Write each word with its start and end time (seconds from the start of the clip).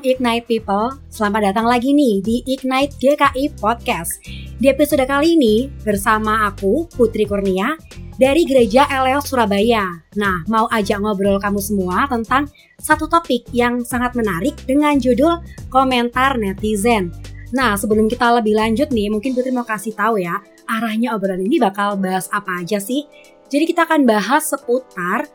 Ignite 0.00 0.48
People, 0.48 0.96
selamat 1.12 1.52
datang 1.52 1.68
lagi 1.68 1.92
nih 1.92 2.24
di 2.24 2.40
Ignite 2.48 2.96
GKI 2.96 3.52
Podcast. 3.60 4.16
Di 4.56 4.72
episode 4.72 5.04
kali 5.04 5.36
ini 5.36 5.68
bersama 5.84 6.48
aku 6.48 6.88
Putri 6.88 7.28
Kurnia 7.28 7.76
dari 8.16 8.48
Gereja 8.48 8.88
Eleo 8.88 9.20
Surabaya. 9.20 10.00
Nah, 10.16 10.40
mau 10.48 10.64
ajak 10.72 11.04
ngobrol 11.04 11.36
kamu 11.36 11.60
semua 11.60 12.08
tentang 12.08 12.48
satu 12.80 13.12
topik 13.12 13.52
yang 13.52 13.84
sangat 13.84 14.16
menarik 14.16 14.56
dengan 14.64 14.96
judul 14.96 15.44
komentar 15.68 16.40
netizen. 16.40 17.12
Nah, 17.52 17.76
sebelum 17.76 18.08
kita 18.08 18.40
lebih 18.40 18.56
lanjut 18.56 18.88
nih, 18.88 19.12
mungkin 19.12 19.36
Putri 19.36 19.52
mau 19.52 19.68
kasih 19.68 19.92
tahu 19.92 20.16
ya, 20.16 20.40
arahnya 20.64 21.12
obrolan 21.12 21.44
ini 21.44 21.60
bakal 21.60 22.00
bahas 22.00 22.24
apa 22.32 22.64
aja 22.64 22.80
sih? 22.80 23.04
Jadi 23.52 23.68
kita 23.68 23.84
akan 23.84 24.08
bahas 24.08 24.48
seputar 24.48 25.28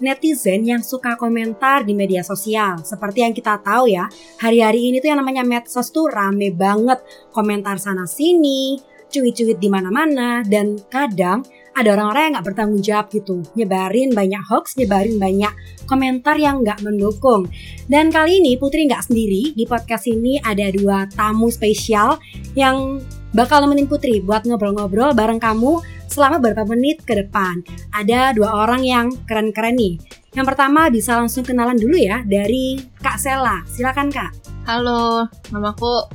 netizen 0.00 0.66
yang 0.66 0.82
suka 0.82 1.14
komentar 1.14 1.84
di 1.84 1.92
media 1.94 2.24
sosial. 2.24 2.80
Seperti 2.82 3.22
yang 3.22 3.36
kita 3.36 3.60
tahu 3.60 3.92
ya, 3.92 4.08
hari-hari 4.40 4.90
ini 4.90 4.98
tuh 4.98 5.12
yang 5.12 5.20
namanya 5.20 5.44
medsos 5.46 5.92
tuh 5.92 6.08
rame 6.08 6.50
banget. 6.50 7.00
Komentar 7.30 7.76
sana 7.76 8.08
sini, 8.08 8.80
cuit-cuit 9.12 9.60
di 9.60 9.68
mana-mana, 9.68 10.40
dan 10.46 10.80
kadang 10.88 11.44
ada 11.70 11.94
orang-orang 11.94 12.22
yang 12.24 12.32
nggak 12.38 12.46
bertanggung 12.50 12.82
jawab 12.82 13.06
gitu. 13.14 13.36
Nyebarin 13.54 14.10
banyak 14.10 14.42
hoax, 14.50 14.74
nyebarin 14.74 15.16
banyak 15.22 15.52
komentar 15.86 16.34
yang 16.38 16.66
nggak 16.66 16.82
mendukung. 16.82 17.46
Dan 17.86 18.10
kali 18.10 18.42
ini 18.42 18.58
Putri 18.58 18.86
nggak 18.90 19.06
sendiri, 19.06 19.54
di 19.54 19.64
podcast 19.66 20.10
ini 20.10 20.42
ada 20.42 20.66
dua 20.74 21.06
tamu 21.14 21.46
spesial 21.50 22.18
yang 22.58 22.98
bakal 23.30 23.62
nemenin 23.62 23.86
Putri 23.86 24.18
buat 24.18 24.42
ngobrol-ngobrol 24.42 25.14
bareng 25.14 25.38
kamu 25.38 25.78
selama 26.10 26.42
beberapa 26.42 26.66
menit 26.66 27.06
ke 27.06 27.14
depan. 27.14 27.62
Ada 27.94 28.34
dua 28.34 28.66
orang 28.66 28.82
yang 28.82 29.06
keren-keren 29.24 29.78
nih. 29.78 29.96
Yang 30.34 30.46
pertama 30.54 30.90
bisa 30.90 31.14
langsung 31.14 31.46
kenalan 31.46 31.78
dulu 31.78 31.94
ya 31.94 32.26
dari 32.26 32.82
Kak 32.98 33.16
Sela. 33.16 33.62
Silakan 33.66 34.10
Kak. 34.10 34.34
Halo, 34.66 35.30
namaku 35.54 36.06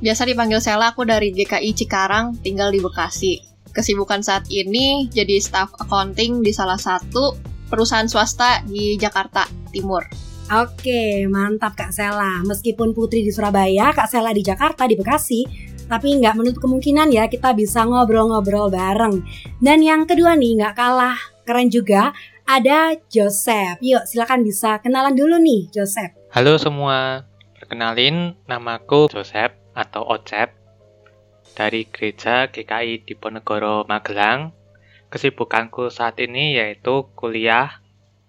biasa 0.00 0.28
dipanggil 0.28 0.60
Sela, 0.60 0.92
aku 0.92 1.08
dari 1.08 1.32
GKI 1.32 1.70
Cikarang, 1.72 2.40
tinggal 2.40 2.72
di 2.72 2.80
Bekasi. 2.80 3.40
Kesibukan 3.72 4.20
saat 4.20 4.48
ini 4.52 5.08
jadi 5.08 5.40
staff 5.40 5.72
accounting 5.80 6.44
di 6.44 6.52
salah 6.52 6.78
satu 6.78 7.34
perusahaan 7.68 8.06
swasta 8.06 8.62
di 8.68 9.00
Jakarta 9.00 9.48
Timur. 9.72 10.04
Oke, 10.52 11.24
mantap 11.24 11.72
Kak 11.72 11.90
Sela. 11.90 12.44
Meskipun 12.44 12.92
Putri 12.92 13.24
di 13.24 13.32
Surabaya, 13.32 13.96
Kak 13.96 14.12
Sela 14.12 14.30
di 14.36 14.44
Jakarta, 14.44 14.84
di 14.84 14.92
Bekasi, 14.92 15.72
tapi 15.86 16.16
nggak 16.20 16.36
menutup 16.36 16.64
kemungkinan 16.64 17.12
ya 17.12 17.28
kita 17.28 17.52
bisa 17.52 17.84
ngobrol-ngobrol 17.84 18.72
bareng. 18.72 19.20
Dan 19.60 19.84
yang 19.84 20.08
kedua 20.08 20.36
nih 20.36 20.60
nggak 20.60 20.74
kalah 20.76 21.16
keren 21.44 21.68
juga 21.68 22.16
ada 22.44 22.96
Joseph. 23.08 23.80
Yuk 23.80 24.04
silakan 24.08 24.44
bisa 24.44 24.80
kenalan 24.80 25.16
dulu 25.16 25.36
nih 25.40 25.68
Joseph. 25.72 26.16
Halo 26.32 26.56
semua, 26.56 27.28
perkenalin 27.56 28.36
namaku 28.48 29.12
Joseph 29.12 29.54
atau 29.76 30.04
Ocep 30.08 30.52
dari 31.54 31.86
Gereja 31.88 32.50
GKI 32.50 33.06
Diponegoro 33.06 33.86
Magelang. 33.86 34.52
Kesibukanku 35.12 35.94
saat 35.94 36.18
ini 36.18 36.58
yaitu 36.58 37.06
kuliah 37.14 37.78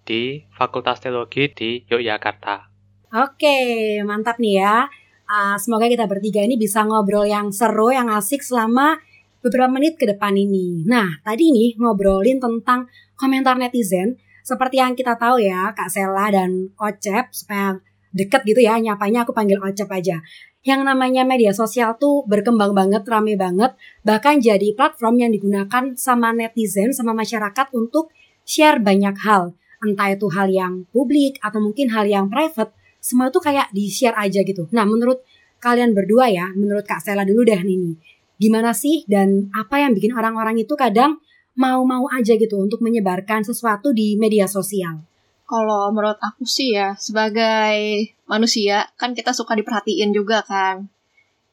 di 0.06 0.46
Fakultas 0.54 1.02
Teologi 1.02 1.50
di 1.50 1.82
Yogyakarta. 1.90 2.70
Oke, 3.10 3.98
mantap 4.06 4.38
nih 4.38 4.62
ya. 4.62 4.86
Uh, 5.26 5.58
semoga 5.58 5.90
kita 5.90 6.06
bertiga 6.06 6.38
ini 6.46 6.54
bisa 6.54 6.86
ngobrol 6.86 7.26
yang 7.26 7.50
seru, 7.50 7.90
yang 7.90 8.06
asik 8.14 8.46
selama 8.46 9.02
beberapa 9.42 9.66
menit 9.66 9.98
ke 9.98 10.06
depan 10.06 10.38
ini. 10.38 10.86
Nah, 10.86 11.18
tadi 11.26 11.50
nih 11.50 11.74
ngobrolin 11.82 12.38
tentang 12.38 12.86
komentar 13.18 13.58
netizen. 13.58 14.14
Seperti 14.46 14.78
yang 14.78 14.94
kita 14.94 15.18
tahu 15.18 15.42
ya, 15.42 15.74
Kak 15.74 15.90
Sela 15.90 16.30
dan 16.30 16.70
Ocep, 16.78 17.34
supaya 17.34 17.74
deket 18.14 18.46
gitu 18.46 18.62
ya, 18.62 18.78
nyapanya 18.78 19.26
aku 19.26 19.34
panggil 19.34 19.58
Ocep 19.58 19.90
aja. 19.90 20.22
Yang 20.62 20.80
namanya 20.86 21.26
media 21.26 21.50
sosial 21.50 21.98
tuh 21.98 22.22
berkembang 22.30 22.70
banget, 22.70 23.02
rame 23.06 23.34
banget, 23.34 23.74
bahkan 24.06 24.38
jadi 24.38 24.74
platform 24.78 25.18
yang 25.26 25.30
digunakan 25.34 25.98
sama 25.98 26.30
netizen, 26.30 26.94
sama 26.94 27.10
masyarakat 27.14 27.66
untuk 27.74 28.14
share 28.46 28.78
banyak 28.78 29.18
hal. 29.26 29.58
Entah 29.82 30.14
itu 30.14 30.30
hal 30.30 30.46
yang 30.54 30.86
publik 30.94 31.42
atau 31.42 31.58
mungkin 31.58 31.90
hal 31.90 32.06
yang 32.06 32.30
private, 32.30 32.74
semua 33.06 33.30
tuh 33.30 33.38
kayak 33.38 33.70
di 33.70 33.86
share 33.86 34.18
aja 34.18 34.42
gitu. 34.42 34.66
Nah 34.74 34.82
menurut 34.82 35.22
kalian 35.62 35.94
berdua 35.94 36.26
ya, 36.26 36.50
menurut 36.58 36.82
Kak 36.82 36.98
Stella 36.98 37.22
dulu 37.22 37.46
deh 37.46 37.62
nih, 37.62 37.94
gimana 38.42 38.74
sih 38.74 39.06
dan 39.06 39.46
apa 39.54 39.78
yang 39.78 39.94
bikin 39.94 40.10
orang-orang 40.10 40.58
itu 40.58 40.74
kadang 40.74 41.22
mau-mau 41.54 42.10
aja 42.10 42.34
gitu 42.34 42.58
untuk 42.58 42.82
menyebarkan 42.82 43.46
sesuatu 43.46 43.94
di 43.94 44.18
media 44.18 44.50
sosial? 44.50 45.06
Kalau 45.46 45.94
menurut 45.94 46.18
aku 46.18 46.42
sih 46.42 46.74
ya, 46.74 46.98
sebagai 46.98 48.10
manusia 48.26 48.90
kan 48.98 49.14
kita 49.14 49.30
suka 49.30 49.54
diperhatiin 49.54 50.10
juga 50.10 50.42
kan. 50.42 50.90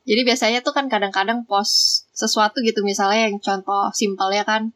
Jadi 0.03 0.25
biasanya 0.25 0.59
tuh 0.65 0.73
kan 0.75 0.89
kadang-kadang 0.89 1.45
post 1.45 2.09
sesuatu 2.11 2.59
gitu 2.65 2.83
misalnya 2.83 3.29
yang 3.29 3.37
contoh 3.39 3.93
simpel 3.93 4.33
ya 4.33 4.43
kan. 4.43 4.73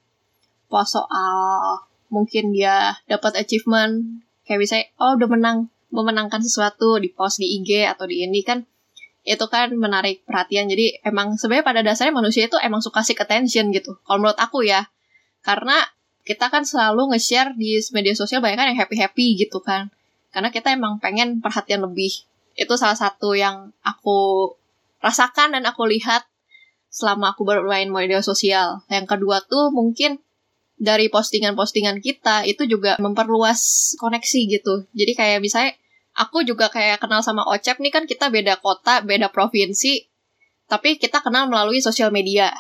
Post 0.69 1.01
soal 1.01 1.83
mungkin 2.07 2.55
dia 2.55 2.95
dapat 3.09 3.43
achievement 3.43 4.23
kayak 4.47 4.63
misalnya 4.63 4.85
oh 5.03 5.19
udah 5.19 5.27
menang 5.27 5.57
memenangkan 5.91 6.43
sesuatu 6.43 6.99
di 6.99 7.09
post 7.11 7.39
di 7.39 7.47
IG 7.61 7.87
atau 7.87 8.05
di 8.07 8.23
ini 8.27 8.43
kan 8.43 8.63
itu 9.27 9.43
kan 9.51 9.75
menarik 9.75 10.23
perhatian. 10.23 10.71
Jadi 10.71 11.03
emang 11.03 11.35
sebenarnya 11.35 11.65
pada 11.67 11.81
dasarnya 11.83 12.15
manusia 12.15 12.47
itu 12.47 12.55
emang 12.63 12.79
suka 12.79 13.03
seek 13.03 13.19
attention 13.19 13.75
gitu 13.75 13.99
kalau 14.07 14.23
menurut 14.23 14.39
aku 14.39 14.63
ya. 14.63 14.87
Karena 15.43 15.83
kita 16.23 16.51
kan 16.51 16.63
selalu 16.63 17.15
nge-share 17.15 17.55
di 17.55 17.79
media 17.95 18.15
sosial 18.15 18.39
banyak 18.43 18.59
kan 18.59 18.67
yang 18.71 18.79
happy 18.79 18.95
happy 18.99 19.27
gitu 19.39 19.59
kan. 19.63 19.91
Karena 20.31 20.51
kita 20.51 20.71
emang 20.75 20.99
pengen 20.99 21.39
perhatian 21.43 21.83
lebih. 21.83 22.11
Itu 22.55 22.75
salah 22.75 22.99
satu 22.99 23.35
yang 23.35 23.75
aku 23.83 24.51
rasakan 25.03 25.55
dan 25.55 25.63
aku 25.67 25.87
lihat 25.87 26.27
selama 26.91 27.35
aku 27.35 27.47
bermain 27.47 27.87
media 27.87 28.19
sosial. 28.23 28.83
Yang 28.87 29.15
kedua 29.15 29.43
tuh 29.43 29.71
mungkin 29.71 30.19
dari 30.77 31.09
postingan-postingan 31.09 31.97
kita 32.05 32.45
itu 32.45 32.69
juga 32.69 33.01
memperluas 33.01 33.93
koneksi 33.97 34.39
gitu. 34.45 34.85
Jadi 34.93 35.11
kayak 35.17 35.39
misalnya 35.41 35.73
aku 36.13 36.45
juga 36.45 36.69
kayak 36.69 37.01
kenal 37.01 37.25
sama 37.25 37.45
Ocep 37.49 37.81
nih 37.81 37.89
kan 37.89 38.05
kita 38.05 38.29
beda 38.29 38.61
kota, 38.61 39.01
beda 39.01 39.33
provinsi, 39.33 40.05
tapi 40.69 41.01
kita 41.01 41.25
kenal 41.25 41.49
melalui 41.49 41.81
sosial 41.81 42.13
media. 42.13 42.53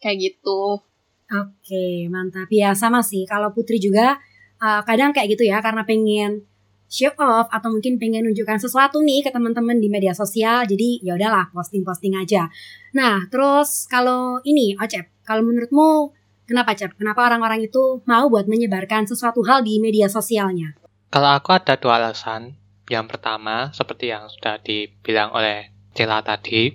Kayak 0.00 0.16
gitu. 0.32 0.80
Oke, 1.28 2.08
mantap. 2.08 2.48
Ya 2.48 2.72
sama 2.72 3.04
sih. 3.04 3.28
Kalau 3.28 3.52
Putri 3.52 3.76
juga 3.76 4.16
uh, 4.64 4.80
kadang 4.88 5.12
kayak 5.12 5.36
gitu 5.36 5.44
ya 5.44 5.60
karena 5.60 5.84
pengen 5.84 6.48
show 6.88 7.12
off 7.20 7.52
atau 7.52 7.68
mungkin 7.68 8.00
pengen 8.00 8.24
nunjukkan 8.24 8.56
sesuatu 8.64 9.04
nih 9.04 9.20
ke 9.20 9.30
teman-teman 9.30 9.76
di 9.76 9.92
media 9.92 10.16
sosial. 10.16 10.64
Jadi 10.64 11.04
ya 11.04 11.20
udahlah 11.20 11.52
posting-posting 11.52 12.16
aja. 12.16 12.48
Nah, 12.96 13.28
terus 13.28 13.84
kalau 13.92 14.40
ini 14.48 14.72
Ocep, 14.80 15.04
kalau 15.28 15.44
menurutmu 15.44 16.16
Kenapa, 16.48 16.72
Cep? 16.72 16.96
Kenapa 16.96 17.28
orang-orang 17.28 17.68
itu 17.68 18.00
mau 18.08 18.24
buat 18.32 18.48
menyebarkan 18.48 19.04
sesuatu 19.04 19.44
hal 19.44 19.60
di 19.60 19.76
media 19.76 20.08
sosialnya? 20.08 20.80
Kalau 21.12 21.36
aku 21.36 21.52
ada 21.52 21.76
dua 21.76 22.00
alasan. 22.00 22.56
Yang 22.88 23.04
pertama, 23.12 23.68
seperti 23.76 24.08
yang 24.08 24.32
sudah 24.32 24.56
dibilang 24.64 25.28
oleh 25.36 25.76
Cela 25.92 26.24
tadi, 26.24 26.72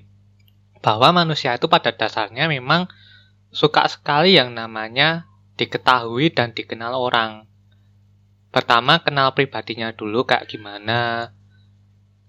bahwa 0.78 1.26
manusia 1.26 1.58
itu 1.58 1.66
pada 1.66 1.90
dasarnya 1.90 2.46
memang 2.46 2.86
suka 3.50 3.90
sekali 3.90 4.38
yang 4.38 4.54
namanya 4.54 5.26
diketahui 5.58 6.30
dan 6.30 6.54
dikenal 6.54 6.94
orang. 6.94 7.50
Pertama, 8.54 9.02
kenal 9.02 9.34
pribadinya 9.34 9.90
dulu 9.90 10.30
kayak 10.30 10.46
gimana, 10.46 11.34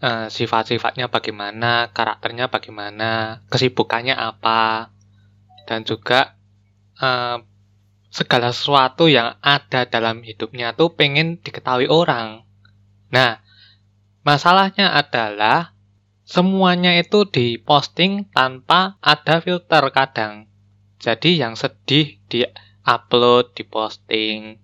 eh, 0.00 0.32
sifat-sifatnya 0.32 1.12
bagaimana, 1.12 1.92
karakternya 1.92 2.48
bagaimana, 2.48 3.44
kesibukannya 3.52 4.16
apa, 4.16 4.96
dan 5.68 5.84
juga 5.84 6.33
uh, 7.04 7.36
segala 8.08 8.54
sesuatu 8.54 9.10
yang 9.10 9.36
ada 9.44 9.84
dalam 9.84 10.24
hidupnya 10.24 10.72
tuh 10.72 10.96
pengen 10.96 11.42
diketahui 11.42 11.90
orang. 11.90 12.46
Nah, 13.12 13.42
masalahnya 14.24 14.94
adalah 14.94 15.76
semuanya 16.24 16.96
itu 16.96 17.28
diposting 17.28 18.30
tanpa 18.32 18.96
ada 19.04 19.42
filter 19.44 19.84
kadang. 19.92 20.48
Jadi 21.02 21.42
yang 21.42 21.58
sedih 21.58 22.16
di 22.30 22.46
upload, 22.86 23.52
diposting, 23.52 24.62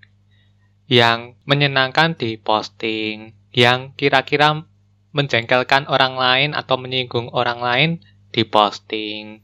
yang 0.86 1.36
menyenangkan 1.44 2.16
diposting, 2.16 3.34
yang 3.50 3.92
kira-kira 3.98 4.62
menjengkelkan 5.10 5.90
orang 5.90 6.14
lain 6.14 6.50
atau 6.54 6.78
menyinggung 6.78 7.34
orang 7.34 7.58
lain 7.58 7.90
diposting. 8.30 9.42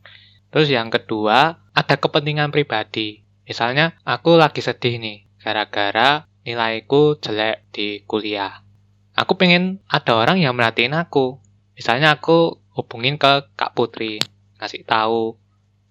Terus 0.54 0.70
yang 0.70 0.94
kedua, 0.94 1.65
ada 1.76 2.00
kepentingan 2.00 2.48
pribadi. 2.48 3.20
Misalnya, 3.44 3.92
aku 4.08 4.40
lagi 4.40 4.64
sedih 4.64 4.96
nih, 4.96 5.28
gara-gara 5.44 6.24
nilaiku 6.48 7.20
jelek 7.20 7.68
di 7.70 8.00
kuliah. 8.08 8.64
Aku 9.12 9.36
pengen 9.36 9.84
ada 9.84 10.16
orang 10.16 10.40
yang 10.40 10.56
merhatiin 10.56 10.96
aku. 10.96 11.36
Misalnya 11.76 12.16
aku 12.16 12.64
hubungin 12.72 13.20
ke 13.20 13.52
Kak 13.52 13.76
Putri, 13.76 14.16
ngasih 14.56 14.88
tahu 14.88 15.36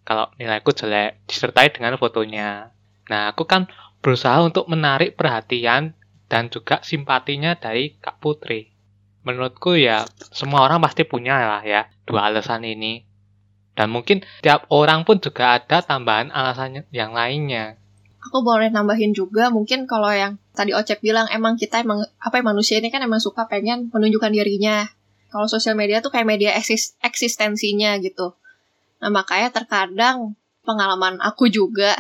kalau 0.02 0.34
nilaiku 0.42 0.74
jelek, 0.74 1.22
disertai 1.30 1.70
dengan 1.70 1.98
fotonya. 2.02 2.74
Nah, 3.10 3.30
aku 3.34 3.46
kan 3.46 3.70
berusaha 4.02 4.42
untuk 4.42 4.66
menarik 4.70 5.18
perhatian 5.18 5.98
dan 6.26 6.50
juga 6.50 6.82
simpatinya 6.82 7.54
dari 7.54 7.98
Kak 8.02 8.18
Putri. 8.22 8.74
menurutku 9.26 9.74
ya 9.74 10.06
semua 10.30 10.62
orang 10.70 10.78
pasti 10.86 11.02
punya 11.02 11.34
lah 11.34 11.66
ya 11.66 11.90
dua 12.06 12.30
alasan 12.30 12.62
ini. 12.62 13.05
Dan 13.76 13.92
mungkin 13.92 14.24
tiap 14.40 14.66
orang 14.72 15.04
pun 15.04 15.20
juga 15.20 15.60
ada 15.60 15.84
tambahan 15.84 16.32
alasan 16.32 16.88
yang 16.96 17.12
lainnya. 17.12 17.76
Aku 18.26 18.42
boleh 18.42 18.74
nambahin 18.74 19.14
juga 19.14 19.54
mungkin 19.54 19.86
kalau 19.86 20.10
yang 20.10 20.42
tadi 20.56 20.74
Ocep 20.74 21.04
bilang 21.04 21.30
emang 21.30 21.60
kita 21.60 21.84
emang 21.84 22.02
apa 22.18 22.42
ya 22.42 22.44
manusia 22.44 22.82
ini 22.82 22.90
kan 22.90 23.04
emang 23.04 23.22
suka 23.22 23.46
pengen 23.46 23.92
menunjukkan 23.94 24.34
dirinya. 24.34 24.88
Kalau 25.30 25.46
sosial 25.46 25.76
media 25.76 26.00
tuh 26.00 26.10
kayak 26.10 26.26
media 26.26 26.56
eksis, 26.56 26.96
eksistensinya 27.04 28.00
gitu. 28.02 28.34
Nah 29.04 29.12
makanya 29.12 29.52
terkadang 29.52 30.34
pengalaman 30.66 31.22
aku 31.22 31.52
juga. 31.52 31.94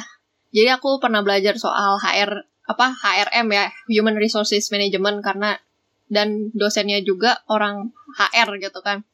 Jadi 0.55 0.71
aku 0.71 0.97
pernah 1.03 1.21
belajar 1.21 1.59
soal 1.59 1.99
HR 1.99 2.47
apa 2.65 2.87
HRM 2.97 3.47
ya 3.53 3.69
Human 3.93 4.17
Resources 4.17 4.73
Management 4.73 5.21
karena 5.21 5.59
dan 6.09 6.49
dosennya 6.55 7.03
juga 7.05 7.43
orang 7.45 7.93
HR 8.17 8.57
gitu 8.63 8.81
kan. 8.81 9.05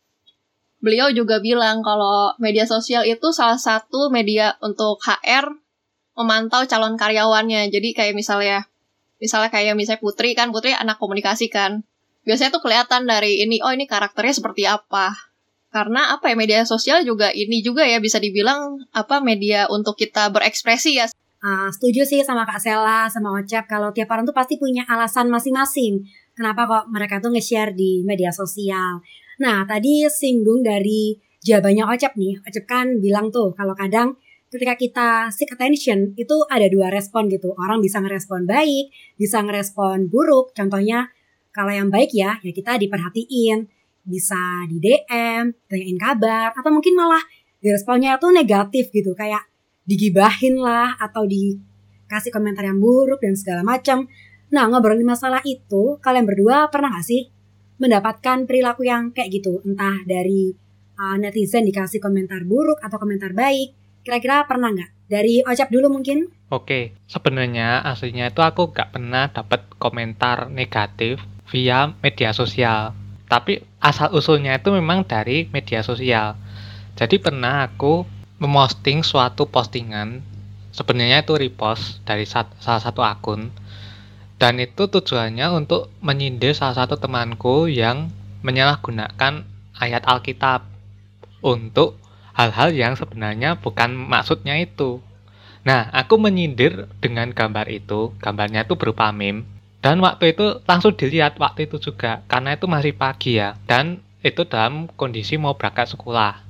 Beliau 0.81 1.13
juga 1.13 1.37
bilang 1.37 1.85
kalau 1.85 2.33
media 2.41 2.65
sosial 2.65 3.05
itu 3.05 3.29
salah 3.29 3.61
satu 3.61 4.09
media 4.09 4.57
untuk 4.65 4.97
HR 5.01 5.53
memantau 6.17 6.65
calon 6.65 6.97
karyawannya. 6.97 7.69
Jadi 7.69 7.93
kayak 7.93 8.17
misalnya 8.17 8.65
misalnya 9.21 9.53
kayak 9.53 9.77
misalnya 9.77 10.01
Putri 10.01 10.33
kan 10.33 10.49
Putri 10.49 10.73
anak 10.73 10.97
komunikasi 10.97 11.53
kan 11.53 11.85
biasanya 12.25 12.53
tuh 12.53 12.61
kelihatan 12.65 13.09
dari 13.09 13.41
ini 13.41 13.61
oh 13.61 13.73
ini 13.73 13.85
karakternya 13.89 14.33
seperti 14.33 14.65
apa 14.69 15.13
karena 15.71 16.13
apa 16.13 16.33
ya 16.33 16.35
media 16.35 16.59
sosial 16.67 17.01
juga 17.01 17.33
ini 17.33 17.65
juga 17.65 17.85
ya 17.85 17.97
bisa 17.97 18.21
dibilang 18.21 18.81
apa 18.93 19.23
media 19.23 19.65
untuk 19.69 19.97
kita 19.97 20.29
berekspresi 20.33 20.97
ya 20.97 21.07
Uh, 21.41 21.73
setuju 21.73 22.05
sih 22.05 22.21
sama 22.21 22.45
Kak 22.45 22.61
Sela, 22.61 23.09
sama 23.09 23.33
Ocep 23.33 23.65
kalau 23.65 23.89
tiap 23.89 24.13
orang 24.13 24.29
tuh 24.29 24.37
pasti 24.37 24.61
punya 24.61 24.85
alasan 24.85 25.25
masing-masing. 25.25 26.05
Kenapa 26.37 26.69
kok 26.69 26.85
mereka 26.93 27.17
tuh 27.17 27.33
nge-share 27.33 27.73
di 27.73 28.05
media 28.05 28.29
sosial. 28.29 29.01
Nah, 29.41 29.65
tadi 29.65 30.05
singgung 30.05 30.61
dari 30.61 31.17
jawabannya 31.41 31.89
Ocep 31.89 32.13
nih. 32.13 32.45
Ocep 32.45 32.69
kan 32.69 33.01
bilang 33.01 33.33
tuh 33.33 33.57
kalau 33.57 33.73
kadang 33.73 34.13
ketika 34.53 34.77
kita 34.77 35.09
seek 35.33 35.49
attention 35.57 36.13
itu 36.13 36.45
ada 36.45 36.69
dua 36.69 36.93
respon 36.93 37.25
gitu. 37.25 37.57
Orang 37.57 37.81
bisa 37.81 37.97
ngerespon 37.97 38.45
baik, 38.45 38.93
bisa 39.17 39.41
ngerespon 39.41 40.13
buruk. 40.13 40.53
Contohnya 40.53 41.09
kalau 41.49 41.73
yang 41.73 41.89
baik 41.89 42.13
ya, 42.13 42.37
ya 42.45 42.53
kita 42.53 42.77
diperhatiin, 42.77 43.65
bisa 44.05 44.69
di 44.69 44.77
DM, 44.77 45.57
tanyain 45.65 45.97
kabar, 45.97 46.53
atau 46.53 46.69
mungkin 46.69 46.93
malah 46.93 47.21
diresponnya 47.57 48.21
tuh 48.21 48.29
negatif 48.29 48.93
gitu, 48.93 49.17
kayak 49.17 49.41
digibahin 49.89 50.61
lah, 50.61 50.95
atau 51.01 51.25
dikasih 51.27 52.29
komentar 52.29 52.63
yang 52.63 52.77
buruk 52.77 53.19
dan 53.19 53.33
segala 53.33 53.65
macam. 53.65 54.05
Nah, 54.53 54.69
ngobrolin 54.69 55.03
masalah 55.03 55.41
itu, 55.43 55.97
kalian 55.99 56.29
berdua 56.29 56.71
pernah 56.71 56.93
gak 56.93 57.03
sih 57.09 57.40
mendapatkan 57.81 58.45
perilaku 58.45 58.85
yang 58.85 59.09
kayak 59.09 59.41
gitu? 59.41 59.65
Entah 59.65 60.05
dari 60.05 60.53
uh, 61.01 61.17
netizen 61.17 61.65
dikasih 61.65 61.97
komentar 61.97 62.45
buruk 62.45 62.77
atau 62.85 63.01
komentar 63.01 63.33
baik. 63.33 63.73
Kira-kira 64.05 64.45
pernah 64.45 64.69
nggak? 64.69 65.09
Dari 65.09 65.41
Ocap 65.41 65.73
dulu 65.73 65.89
mungkin? 65.89 66.29
Oke, 66.53 66.93
sebenarnya 67.09 67.81
aslinya 67.81 68.31
itu 68.31 68.39
aku 68.43 68.71
gak 68.71 68.95
pernah 68.95 69.27
dapat 69.31 69.65
komentar 69.75 70.51
negatif 70.51 71.19
via 71.51 71.91
media 71.99 72.31
sosial. 72.31 72.95
Tapi 73.27 73.63
asal 73.79 74.11
usulnya 74.11 74.59
itu 74.59 74.71
memang 74.71 75.03
dari 75.07 75.47
media 75.51 75.83
sosial. 75.83 76.35
Jadi 76.95 77.19
pernah 77.23 77.67
aku 77.67 78.03
memosting 78.39 79.03
suatu 79.03 79.47
postingan, 79.47 80.19
sebenarnya 80.75 81.23
itu 81.23 81.39
repost 81.39 82.03
dari 82.03 82.27
salah 82.27 82.81
satu 82.81 82.99
akun. 83.03 83.51
Dan 84.41 84.57
itu 84.57 84.89
tujuannya 84.89 85.53
untuk 85.53 85.93
menyindir 86.01 86.57
salah 86.57 86.73
satu 86.73 86.97
temanku 86.97 87.69
yang 87.69 88.09
menyalahgunakan 88.41 89.45
ayat 89.77 90.01
Alkitab 90.01 90.65
untuk 91.45 92.01
hal-hal 92.33 92.73
yang 92.73 92.97
sebenarnya 92.97 93.61
bukan 93.61 93.93
maksudnya 93.93 94.57
itu. 94.57 94.97
Nah, 95.61 95.93
aku 95.93 96.17
menyindir 96.17 96.89
dengan 96.97 97.29
gambar 97.29 97.69
itu, 97.69 98.17
gambarnya 98.17 98.65
itu 98.65 98.73
berupa 98.73 99.13
meme, 99.13 99.45
dan 99.77 100.01
waktu 100.01 100.33
itu 100.33 100.57
langsung 100.65 100.97
dilihat 100.97 101.37
waktu 101.37 101.69
itu 101.69 101.77
juga, 101.77 102.25
karena 102.25 102.57
itu 102.57 102.65
masih 102.65 102.97
pagi 102.97 103.37
ya, 103.37 103.53
dan 103.69 104.01
itu 104.25 104.41
dalam 104.49 104.89
kondisi 104.97 105.37
mau 105.37 105.53
berangkat 105.53 105.93
sekolah. 105.93 106.41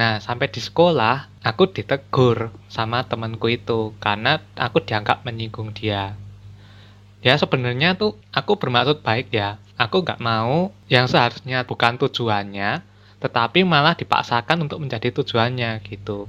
Nah, 0.00 0.16
sampai 0.16 0.48
di 0.48 0.64
sekolah, 0.64 1.28
aku 1.44 1.76
ditegur 1.76 2.56
sama 2.72 3.04
temanku 3.04 3.52
itu, 3.52 3.92
karena 4.00 4.40
aku 4.56 4.80
dianggap 4.80 5.28
menyinggung 5.28 5.76
dia. 5.76 6.16
Ya 7.22 7.38
sebenarnya 7.38 7.94
tuh 7.94 8.18
aku 8.34 8.58
bermaksud 8.58 9.06
baik 9.06 9.30
ya, 9.30 9.62
aku 9.78 10.02
nggak 10.02 10.18
mau 10.18 10.74
yang 10.90 11.06
seharusnya 11.06 11.62
bukan 11.62 11.96
tujuannya, 12.02 12.82
tetapi 13.22 13.62
malah 13.62 13.94
dipaksakan 13.94 14.66
untuk 14.66 14.82
menjadi 14.82 15.14
tujuannya 15.14 15.78
gitu 15.86 16.26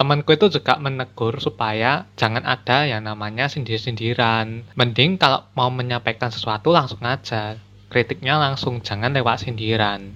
temanku 0.00 0.32
itu 0.32 0.48
juga 0.48 0.80
menegur 0.80 1.44
supaya 1.44 2.08
jangan 2.16 2.48
ada 2.48 2.88
yang 2.88 3.04
namanya 3.04 3.52
sindir-sindiran. 3.52 4.64
Mending 4.72 5.20
kalau 5.20 5.44
mau 5.52 5.68
menyampaikan 5.68 6.32
sesuatu 6.32 6.72
langsung 6.72 7.04
aja. 7.04 7.60
Kritiknya 7.92 8.40
langsung, 8.40 8.80
jangan 8.80 9.12
lewat 9.12 9.44
sindiran. 9.44 10.08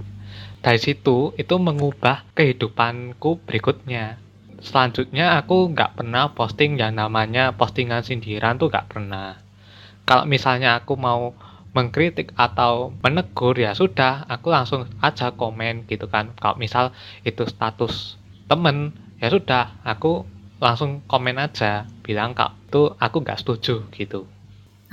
Dari 0.64 0.80
situ, 0.80 1.36
itu 1.36 1.54
mengubah 1.60 2.24
kehidupanku 2.32 3.44
berikutnya. 3.44 4.16
Selanjutnya, 4.64 5.36
aku 5.36 5.76
nggak 5.76 6.00
pernah 6.00 6.32
posting 6.32 6.80
yang 6.80 6.96
namanya 6.96 7.52
postingan 7.52 8.00
sindiran 8.00 8.56
tuh 8.56 8.72
nggak 8.72 8.88
pernah. 8.88 9.43
Kalau 10.04 10.28
misalnya 10.28 10.80
aku 10.80 11.00
mau 11.00 11.32
mengkritik 11.74 12.30
atau 12.38 12.94
menegur 13.02 13.58
ya 13.58 13.74
sudah 13.74 14.28
aku 14.30 14.52
langsung 14.52 14.86
aja 15.02 15.34
komen 15.34 15.88
gitu 15.90 16.06
kan. 16.06 16.30
Kalau 16.38 16.54
misal 16.60 16.94
itu 17.26 17.42
status 17.48 18.20
temen 18.46 18.94
ya 19.18 19.32
sudah 19.32 19.82
aku 19.82 20.22
langsung 20.62 21.02
komen 21.10 21.40
aja 21.40 21.88
bilang 22.06 22.36
kak 22.36 22.54
tuh 22.70 22.94
aku 23.00 23.24
nggak 23.24 23.42
setuju 23.42 23.90
gitu. 23.90 24.28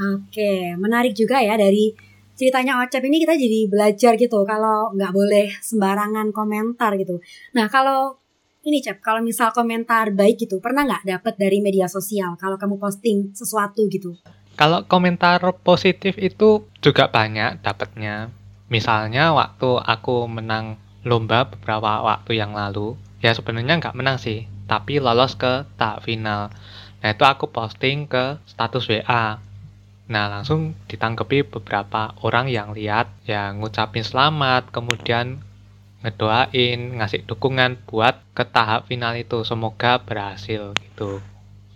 Oke 0.02 0.74
menarik 0.80 1.14
juga 1.14 1.38
ya 1.38 1.54
dari 1.54 1.94
ceritanya 2.34 2.82
Ocep 2.82 3.06
ini 3.06 3.22
kita 3.22 3.38
jadi 3.38 3.70
belajar 3.70 4.18
gitu 4.18 4.42
kalau 4.42 4.90
nggak 4.98 5.14
boleh 5.14 5.54
sembarangan 5.62 6.34
komentar 6.34 6.98
gitu. 6.98 7.22
Nah 7.54 7.70
kalau 7.70 8.18
ini 8.62 8.78
Cep, 8.78 9.02
kalau 9.02 9.26
misal 9.26 9.50
komentar 9.50 10.14
baik 10.14 10.46
gitu, 10.46 10.62
pernah 10.62 10.86
nggak 10.86 11.02
dapet 11.02 11.34
dari 11.34 11.58
media 11.66 11.90
sosial 11.90 12.38
kalau 12.38 12.62
kamu 12.62 12.78
posting 12.78 13.34
sesuatu 13.34 13.90
gitu? 13.90 14.14
Kalau 14.60 14.86
komentar 14.86 15.42
positif 15.64 16.20
itu 16.20 16.68
juga 16.84 17.08
banyak 17.08 17.64
dapetnya. 17.64 18.30
Misalnya 18.72 19.36
waktu 19.36 19.80
aku 19.84 20.28
menang 20.32 20.80
lomba 21.04 21.50
beberapa 21.50 22.06
waktu 22.06 22.38
yang 22.40 22.54
lalu, 22.56 22.96
ya 23.20 23.34
sebenarnya 23.34 23.82
nggak 23.82 23.98
menang 23.98 24.18
sih 24.22 24.50
tapi 24.72 25.04
lolos 25.04 25.36
ke 25.36 25.68
tahap 25.76 26.08
final. 26.08 26.48
Nah 27.04 27.10
itu 27.12 27.24
aku 27.28 27.52
posting 27.52 28.08
ke 28.08 28.40
status 28.48 28.88
WA 28.88 29.44
nah 30.12 30.28
langsung 30.28 30.76
ditanggapi 30.92 31.48
beberapa 31.48 32.12
orang 32.20 32.52
yang 32.52 32.76
lihat 32.76 33.08
yang 33.24 33.64
ngucapin 33.64 34.04
selamat 34.04 34.68
kemudian 34.68 35.40
ngedoain 36.04 37.00
ngasih 37.00 37.24
dukungan 37.24 37.80
buat 37.88 38.20
ke 38.36 38.44
tahap 38.48 38.88
final 38.88 39.16
itu. 39.16 39.44
Semoga 39.44 40.00
berhasil 40.00 40.76
gitu. 40.80 41.20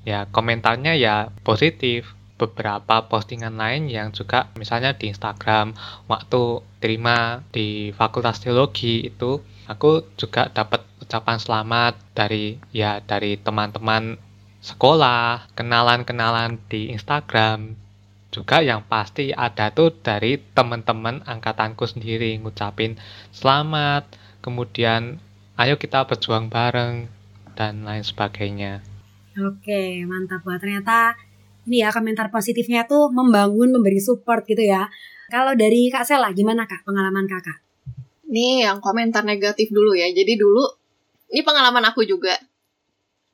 Ya 0.08 0.28
komentarnya 0.32 0.96
ya 0.96 1.32
positif 1.44 2.15
beberapa 2.36 3.08
postingan 3.08 3.56
lain 3.56 3.88
yang 3.88 4.12
juga 4.12 4.52
misalnya 4.60 4.92
di 4.92 5.08
Instagram 5.08 5.72
waktu 6.12 6.60
terima 6.84 7.40
di 7.56 7.96
Fakultas 7.96 8.44
Teologi 8.44 9.08
itu 9.08 9.40
aku 9.72 10.04
juga 10.20 10.52
dapat 10.52 10.84
ucapan 11.00 11.38
selamat 11.40 11.94
dari 12.12 12.60
ya 12.76 13.00
dari 13.00 13.40
teman-teman 13.40 14.20
sekolah, 14.66 15.54
kenalan-kenalan 15.54 16.58
di 16.66 16.90
Instagram. 16.90 17.78
Juga 18.34 18.66
yang 18.66 18.82
pasti 18.84 19.30
ada 19.32 19.70
tuh 19.70 19.94
dari 19.94 20.42
teman-teman 20.42 21.22
angkatanku 21.24 21.86
sendiri 21.86 22.36
ngucapin 22.42 22.98
selamat, 23.32 24.10
kemudian 24.42 25.22
ayo 25.56 25.78
kita 25.78 26.04
berjuang 26.10 26.50
bareng 26.50 27.08
dan 27.56 27.86
lain 27.88 28.04
sebagainya. 28.04 28.84
Oke, 29.40 30.04
mantap 30.04 30.44
buat 30.44 30.60
ternyata 30.60 31.16
ini 31.66 31.82
ya 31.82 31.90
komentar 31.90 32.30
positifnya 32.30 32.86
tuh 32.86 33.10
membangun, 33.10 33.74
memberi 33.74 33.98
support 33.98 34.46
gitu 34.46 34.62
ya. 34.62 34.86
Kalau 35.34 35.58
dari 35.58 35.90
Kak 35.90 36.06
Sela, 36.06 36.30
gimana 36.32 36.70
Kak 36.70 36.86
pengalaman 36.86 37.26
Kakak? 37.26 37.58
Nih 38.30 38.70
yang 38.70 38.78
komentar 38.78 39.26
negatif 39.26 39.74
dulu 39.74 39.98
ya. 39.98 40.06
Jadi 40.14 40.38
dulu, 40.38 40.62
ini 41.34 41.42
pengalaman 41.42 41.82
aku 41.90 42.06
juga. 42.06 42.38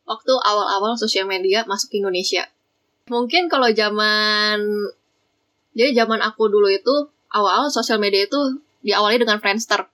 Waktu 0.07 0.31
awal-awal 0.31 0.95
sosial 0.95 1.27
media 1.27 1.67
masuk 1.67 1.91
ke 1.91 1.99
Indonesia. 1.99 2.47
Mungkin 3.11 3.51
kalau 3.51 3.67
zaman, 3.75 4.59
jadi 5.75 6.03
zaman 6.03 6.23
aku 6.23 6.47
dulu 6.47 6.71
itu, 6.71 7.11
awal-awal 7.35 7.67
sosial 7.67 7.99
media 7.99 8.23
itu 8.23 8.39
diawali 8.87 9.19
dengan 9.19 9.43
Friendster. 9.43 9.91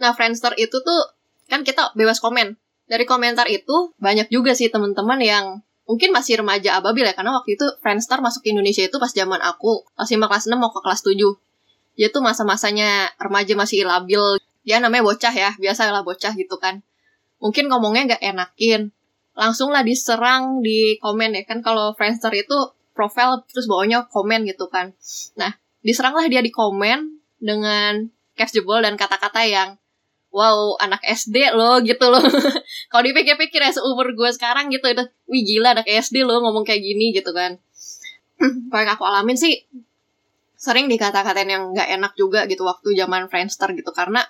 Nah 0.00 0.16
Friendster 0.16 0.56
itu 0.56 0.80
tuh, 0.80 1.00
kan 1.52 1.60
kita 1.60 1.92
bebas 1.92 2.16
komen. 2.24 2.56
Dari 2.88 3.04
komentar 3.04 3.48
itu, 3.52 3.92
banyak 4.00 4.32
juga 4.32 4.56
sih 4.56 4.72
teman-teman 4.72 5.20
yang 5.20 5.44
mungkin 5.88 6.14
masih 6.14 6.40
remaja 6.40 6.78
ababil 6.78 7.04
ya 7.04 7.14
karena 7.14 7.34
waktu 7.34 7.58
itu 7.58 7.66
Friendster 7.82 8.22
masuk 8.22 8.46
ke 8.46 8.54
Indonesia 8.54 8.86
itu 8.86 8.96
pas 8.96 9.10
zaman 9.10 9.42
aku 9.42 9.82
5 9.98 10.06
kelas 10.08 10.44
6 10.46 10.54
mau 10.56 10.70
ke 10.70 10.80
kelas 10.80 11.02
7 11.04 11.18
dia 11.92 12.08
tuh 12.08 12.24
masa-masanya 12.24 13.12
remaja 13.20 13.52
masih 13.52 13.84
labil. 13.84 14.40
Dia 14.62 14.78
namanya 14.78 15.04
bocah 15.04 15.34
ya 15.34 15.50
biasa 15.58 15.90
lah 15.90 16.06
bocah 16.06 16.32
gitu 16.38 16.56
kan. 16.56 16.80
Mungkin 17.42 17.68
ngomongnya 17.68 18.16
nggak 18.16 18.22
enakin. 18.22 18.94
Langsung 19.32 19.72
lah 19.72 19.82
diserang 19.84 20.60
di 20.60 20.96
komen 21.00 21.36
ya 21.36 21.42
kan 21.44 21.60
kalau 21.64 21.96
Friendster 21.96 22.32
itu 22.36 22.56
profile 22.92 23.44
terus 23.48 23.68
bawahnya 23.68 24.08
komen 24.08 24.44
gitu 24.48 24.68
kan. 24.72 24.96
Nah 25.36 25.52
diseranglah 25.82 26.28
dia 26.30 26.40
di 26.40 26.52
komen 26.52 27.20
dengan 27.42 28.08
caps 28.38 28.54
jebol 28.54 28.80
dan 28.80 28.94
kata-kata 28.96 29.44
yang 29.44 29.76
wow 30.32 30.74
anak 30.80 31.04
SD 31.04 31.52
loh 31.52 31.78
gitu 31.84 32.08
loh. 32.08 32.24
Kalau 32.90 33.04
dipikir-pikir 33.04 33.60
ya 33.60 33.70
seumur 33.70 34.16
gue 34.16 34.30
sekarang 34.32 34.72
gitu 34.72 34.88
udah 34.88 35.06
wih 35.28 35.44
gila 35.44 35.76
anak 35.76 35.86
SD 35.86 36.24
loh 36.24 36.40
ngomong 36.40 36.64
kayak 36.64 36.80
gini 36.80 37.12
gitu 37.12 37.30
kan. 37.36 37.60
Paling 38.72 38.90
aku 38.90 39.04
alamin 39.04 39.36
sih 39.36 39.62
sering 40.56 40.88
dikata-katain 40.88 41.50
yang 41.52 41.76
nggak 41.76 41.88
enak 42.00 42.12
juga 42.16 42.48
gitu 42.48 42.64
waktu 42.64 42.96
zaman 42.96 43.28
Friendster 43.28 43.70
gitu 43.76 43.92
karena 43.92 44.24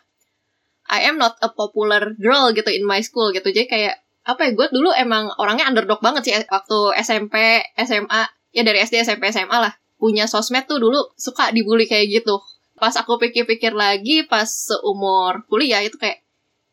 I 0.90 1.06
am 1.06 1.16
not 1.16 1.38
a 1.40 1.48
popular 1.48 2.18
girl 2.18 2.50
gitu 2.50 2.68
in 2.68 2.82
my 2.82 3.00
school 3.00 3.30
gitu. 3.30 3.48
Jadi 3.54 3.70
kayak 3.70 3.94
apa 4.22 4.50
ya 4.50 4.50
gue 4.54 4.66
dulu 4.70 4.90
emang 4.94 5.30
orangnya 5.38 5.70
underdog 5.70 5.98
banget 6.02 6.22
sih 6.26 6.34
waktu 6.50 6.78
SMP 7.02 7.62
SMA 7.78 8.22
ya 8.50 8.62
dari 8.66 8.82
SD 8.82 9.06
SMP 9.06 9.30
SMA 9.30 9.54
lah. 9.54 9.72
Punya 10.02 10.26
sosmed 10.26 10.66
tuh 10.66 10.82
dulu 10.82 10.98
suka 11.14 11.54
dibully 11.54 11.86
kayak 11.86 12.10
gitu 12.10 12.42
pas 12.82 12.98
aku 12.98 13.14
pikir-pikir 13.14 13.78
lagi 13.78 14.26
pas 14.26 14.50
seumur 14.50 15.46
kuliah 15.46 15.86
itu 15.86 15.94
kayak 15.94 16.18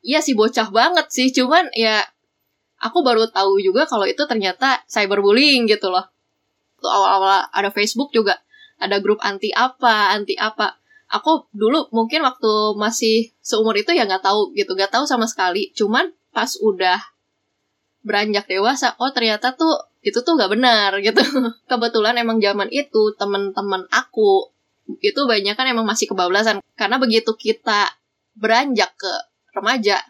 iya 0.01 0.25
sih 0.25 0.33
bocah 0.33 0.73
banget 0.73 1.05
sih. 1.13 1.29
Cuman 1.29 1.69
ya 1.77 2.01
aku 2.81 3.05
baru 3.05 3.29
tahu 3.29 3.61
juga 3.61 3.85
kalau 3.85 4.09
itu 4.09 4.25
ternyata 4.25 4.81
cyberbullying 4.89 5.69
gitu 5.69 5.93
loh. 5.93 6.09
Tuh 6.81 6.89
awal-awal 6.89 7.45
ada 7.53 7.69
Facebook 7.69 8.09
juga 8.09 8.41
ada 8.81 8.97
grup 8.97 9.21
anti 9.21 9.53
apa 9.53 10.09
anti 10.09 10.33
apa. 10.33 10.81
Aku 11.13 11.45
dulu 11.53 11.93
mungkin 11.93 12.25
waktu 12.25 12.73
masih 12.73 13.29
seumur 13.45 13.77
itu 13.77 13.93
ya 13.93 14.09
nggak 14.09 14.25
tahu 14.25 14.57
gitu 14.57 14.73
nggak 14.73 14.89
tahu 14.89 15.05
sama 15.05 15.29
sekali. 15.29 15.69
Cuman 15.77 16.09
pas 16.33 16.57
udah 16.57 16.97
beranjak 18.01 18.49
dewasa 18.49 18.97
oh 18.97 19.13
ternyata 19.13 19.53
tuh 19.53 19.93
itu 20.01 20.25
tuh 20.25 20.33
nggak 20.41 20.57
benar 20.57 20.97
gitu. 21.05 21.21
Kebetulan 21.69 22.17
emang 22.17 22.41
zaman 22.41 22.73
itu 22.73 23.13
temen-temen 23.13 23.85
aku 23.93 24.57
itu 24.99 25.21
banyak 25.29 25.53
kan 25.53 25.65
emang 25.69 25.85
masih 25.85 26.09
kebablasan. 26.09 26.63
Karena 26.73 26.97
begitu 26.97 27.37
kita 27.37 27.93
beranjak 28.33 28.95
ke 28.97 29.13
remaja 29.53 30.01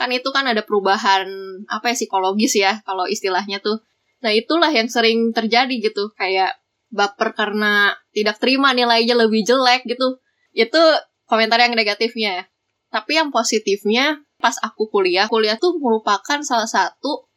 kan 0.00 0.08
itu 0.08 0.32
kan 0.32 0.48
ada 0.48 0.64
perubahan 0.64 1.28
apa 1.68 1.92
ya 1.92 1.96
psikologis 1.96 2.56
ya 2.56 2.80
kalau 2.88 3.04
istilahnya 3.04 3.60
tuh. 3.60 3.84
Nah 4.24 4.32
itulah 4.32 4.72
yang 4.72 4.88
sering 4.88 5.36
terjadi 5.36 5.76
gitu. 5.76 6.08
Kayak 6.16 6.56
baper 6.88 7.36
karena 7.36 7.92
tidak 8.16 8.40
terima 8.40 8.72
nilainya 8.72 9.12
lebih 9.12 9.44
jelek 9.44 9.84
gitu. 9.84 10.16
Itu 10.56 10.80
komentar 11.28 11.60
yang 11.60 11.76
negatifnya. 11.76 12.48
Tapi 12.88 13.20
yang 13.20 13.28
positifnya 13.28 14.24
pas 14.40 14.56
aku 14.64 14.88
kuliah 14.88 15.28
kuliah 15.28 15.60
tuh 15.60 15.76
merupakan 15.76 16.40
salah 16.40 16.64
satu 16.64 17.28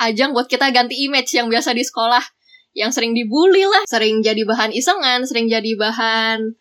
ajang 0.00 0.32
buat 0.32 0.48
kita 0.48 0.72
ganti 0.72 0.96
image 1.04 1.36
yang 1.36 1.52
biasa 1.52 1.76
di 1.76 1.84
sekolah 1.84 2.24
yang 2.72 2.94
sering 2.94 3.12
dibully 3.12 3.66
lah, 3.66 3.82
sering 3.86 4.22
jadi 4.22 4.42
bahan 4.46 4.70
isengan, 4.70 5.26
sering 5.26 5.50
jadi 5.50 5.74
bahan 5.74 6.54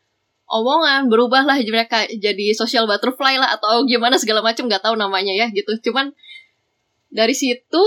omongan, 0.49 1.07
berubahlah 1.07 1.61
mereka 1.61 2.09
jadi 2.09 2.57
social 2.57 2.89
butterfly 2.89 3.37
lah 3.37 3.53
atau 3.53 3.85
gimana 3.85 4.17
segala 4.17 4.41
macam 4.41 4.65
nggak 4.65 4.81
tahu 4.81 4.97
namanya 4.97 5.29
ya 5.31 5.47
gitu. 5.53 5.77
Cuman 5.89 6.09
dari 7.13 7.37
situ 7.37 7.83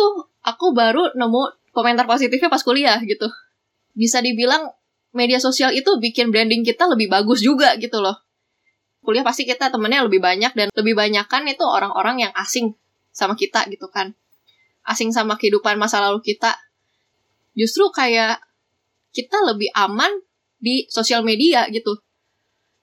aku 0.47 0.71
baru 0.71 1.11
nemu 1.19 1.75
komentar 1.75 2.07
positifnya 2.07 2.47
pas 2.47 2.62
kuliah 2.62 3.02
gitu. 3.02 3.26
Bisa 3.99 4.23
dibilang 4.23 4.71
media 5.12 5.43
sosial 5.43 5.75
itu 5.75 5.99
bikin 5.99 6.31
branding 6.31 6.62
kita 6.62 6.87
lebih 6.87 7.11
bagus 7.11 7.43
juga 7.43 7.75
gitu 7.76 7.99
loh. 7.99 8.23
Kuliah 9.02 9.26
pasti 9.26 9.43
kita 9.43 9.75
temennya 9.75 10.07
lebih 10.07 10.23
banyak 10.23 10.55
dan 10.55 10.71
lebih 10.71 10.95
banyak 10.95 11.26
kan 11.26 11.43
itu 11.50 11.67
orang-orang 11.67 12.31
yang 12.31 12.33
asing 12.38 12.79
sama 13.11 13.35
kita 13.35 13.67
gitu 13.67 13.91
kan. 13.91 14.14
Asing 14.87 15.11
sama 15.11 15.35
kehidupan 15.35 15.75
masa 15.75 15.99
lalu 15.99 16.23
kita 16.23 16.55
justru 17.52 17.88
kayak 17.92 18.40
kita 19.12 19.37
lebih 19.44 19.68
aman 19.76 20.11
di 20.56 20.88
sosial 20.88 21.26
media 21.26 21.68
gitu. 21.68 22.00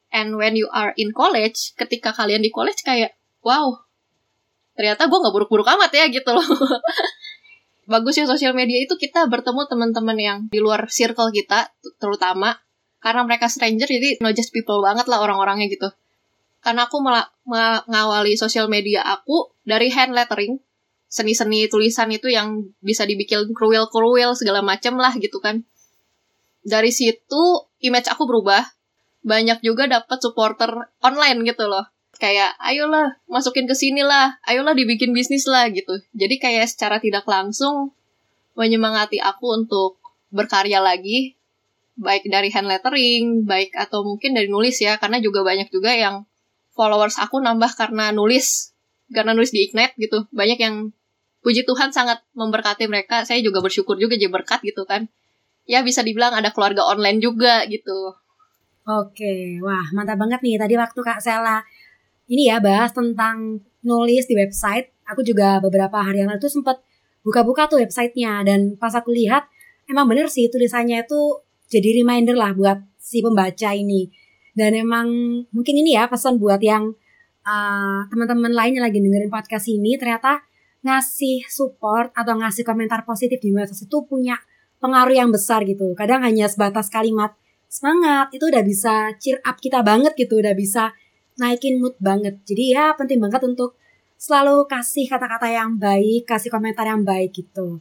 And 0.10 0.38
when 0.38 0.58
you 0.58 0.70
are 0.74 0.94
in 0.98 1.14
college, 1.14 1.78
ketika 1.78 2.14
kalian 2.14 2.42
di 2.42 2.50
college 2.50 2.82
kayak, 2.82 3.14
wow, 3.46 3.78
ternyata 4.74 5.06
gue 5.06 5.18
gak 5.22 5.36
buruk-buruk 5.36 5.70
amat 5.70 5.92
ya 5.94 6.06
gitu 6.10 6.34
loh. 6.34 6.44
Bagus 7.92 8.22
ya 8.22 8.26
sosial 8.30 8.54
media 8.54 8.78
itu 8.78 8.94
kita 8.98 9.26
bertemu 9.26 9.66
teman-teman 9.66 10.18
yang 10.18 10.38
di 10.50 10.62
luar 10.62 10.86
circle 10.90 11.34
kita, 11.34 11.74
terutama 11.98 12.58
karena 13.00 13.26
mereka 13.26 13.50
stranger, 13.50 13.90
jadi 13.90 14.20
no 14.22 14.30
just 14.36 14.54
people 14.54 14.84
banget 14.84 15.10
lah 15.10 15.24
orang-orangnya 15.24 15.72
gitu. 15.72 15.90
Karena 16.60 16.86
aku 16.86 17.00
mengawali 17.48 18.36
sosial 18.36 18.68
media 18.68 19.02
aku 19.08 19.56
dari 19.64 19.90
hand 19.90 20.14
lettering, 20.14 20.60
seni-seni 21.10 21.66
tulisan 21.68 22.08
itu 22.14 22.30
yang 22.30 22.70
bisa 22.80 23.04
dibikin 23.04 23.50
cruel-cruel 23.52 24.38
segala 24.38 24.62
macem 24.62 24.96
lah 24.96 25.12
gitu 25.18 25.42
kan. 25.42 25.66
Dari 26.62 26.94
situ 26.94 27.68
image 27.82 28.08
aku 28.08 28.30
berubah. 28.30 28.64
Banyak 29.20 29.60
juga 29.66 29.90
dapat 29.90 30.22
supporter 30.22 30.72
online 31.04 31.44
gitu 31.44 31.68
loh. 31.68 31.84
Kayak 32.22 32.56
ayolah 32.62 33.20
masukin 33.28 33.68
ke 33.68 33.76
sini 33.76 34.06
lah, 34.06 34.40
ayolah 34.48 34.72
dibikin 34.78 35.12
bisnis 35.12 35.50
lah 35.50 35.68
gitu. 35.74 36.00
Jadi 36.16 36.40
kayak 36.40 36.72
secara 36.72 37.02
tidak 37.04 37.28
langsung 37.28 37.92
menyemangati 38.56 39.20
aku 39.20 39.60
untuk 39.60 40.00
berkarya 40.30 40.80
lagi 40.80 41.40
baik 42.00 42.32
dari 42.32 42.48
hand 42.50 42.72
lettering, 42.72 43.44
baik 43.44 43.76
atau 43.76 44.08
mungkin 44.08 44.32
dari 44.32 44.48
nulis 44.48 44.80
ya, 44.80 44.96
karena 44.96 45.20
juga 45.20 45.44
banyak 45.44 45.68
juga 45.68 45.92
yang 45.92 46.24
followers 46.72 47.20
aku 47.20 47.44
nambah 47.44 47.76
karena 47.76 48.16
nulis, 48.16 48.72
karena 49.12 49.36
nulis 49.36 49.52
di 49.52 49.68
Ignite 49.68 50.00
gitu. 50.00 50.26
Banyak 50.32 50.60
yang 50.64 50.96
puji 51.40 51.64
Tuhan 51.64 51.90
sangat 51.92 52.24
memberkati 52.36 52.88
mereka. 52.92 53.24
Saya 53.24 53.40
juga 53.40 53.64
bersyukur 53.64 53.96
juga 53.96 54.20
jadi 54.20 54.32
berkat 54.32 54.64
gitu 54.64 54.84
kan. 54.84 55.08
Ya 55.70 55.86
bisa 55.86 56.02
dibilang 56.02 56.34
ada 56.34 56.52
keluarga 56.52 56.84
online 56.84 57.22
juga 57.22 57.64
gitu. 57.70 58.16
Oke, 58.90 59.62
wah 59.62 59.86
mantap 59.94 60.18
banget 60.18 60.42
nih. 60.42 60.58
Tadi 60.58 60.74
waktu 60.76 61.00
Kak 61.00 61.20
Sela 61.22 61.62
ini 62.26 62.50
ya 62.50 62.58
bahas 62.58 62.90
tentang 62.90 63.62
nulis 63.86 64.26
di 64.26 64.34
website. 64.34 64.90
Aku 65.10 65.22
juga 65.26 65.62
beberapa 65.62 66.02
hari 66.02 66.22
yang 66.26 66.30
lalu 66.34 66.42
tuh 66.42 66.54
sempat 66.54 66.82
buka-buka 67.22 67.70
tuh 67.70 67.82
websitenya 67.82 68.46
dan 68.46 68.78
pas 68.78 68.94
aku 68.94 69.14
lihat 69.14 69.46
emang 69.90 70.06
bener 70.06 70.30
sih 70.30 70.50
tulisannya 70.50 71.06
itu 71.06 71.42
jadi 71.70 72.02
reminder 72.02 72.38
lah 72.38 72.54
buat 72.54 72.82
si 72.98 73.22
pembaca 73.22 73.74
ini. 73.74 74.10
Dan 74.58 74.74
emang 74.76 75.08
mungkin 75.54 75.76
ini 75.78 75.96
ya 75.96 76.10
pesan 76.10 76.42
buat 76.42 76.60
yang 76.60 76.92
uh, 77.46 78.00
teman-teman 78.10 78.52
lain 78.52 78.78
yang 78.78 78.86
lagi 78.86 79.00
dengerin 79.00 79.32
podcast 79.32 79.70
ini 79.70 79.96
ternyata 79.96 80.49
ngasih 80.80 81.44
support 81.52 82.16
atau 82.16 82.40
ngasih 82.40 82.64
komentar 82.64 83.04
positif 83.04 83.40
di 83.44 83.52
medsos 83.52 83.84
itu 83.84 83.98
punya 84.08 84.40
pengaruh 84.80 85.12
yang 85.12 85.30
besar 85.30 85.68
gitu. 85.68 85.92
Kadang 85.96 86.24
hanya 86.24 86.48
sebatas 86.48 86.88
kalimat 86.88 87.36
semangat 87.70 88.32
itu 88.34 88.48
udah 88.48 88.64
bisa 88.64 89.14
cheer 89.20 89.38
up 89.44 89.60
kita 89.60 89.84
banget 89.84 90.16
gitu, 90.16 90.40
udah 90.40 90.56
bisa 90.56 90.96
naikin 91.38 91.78
mood 91.84 91.96
banget. 92.00 92.40
Jadi 92.48 92.76
ya 92.76 92.96
penting 92.96 93.20
banget 93.20 93.44
untuk 93.44 93.76
selalu 94.20 94.68
kasih 94.68 95.08
kata-kata 95.08 95.48
yang 95.48 95.80
baik, 95.80 96.28
kasih 96.28 96.52
komentar 96.52 96.88
yang 96.88 97.04
baik 97.08 97.32
gitu. 97.32 97.80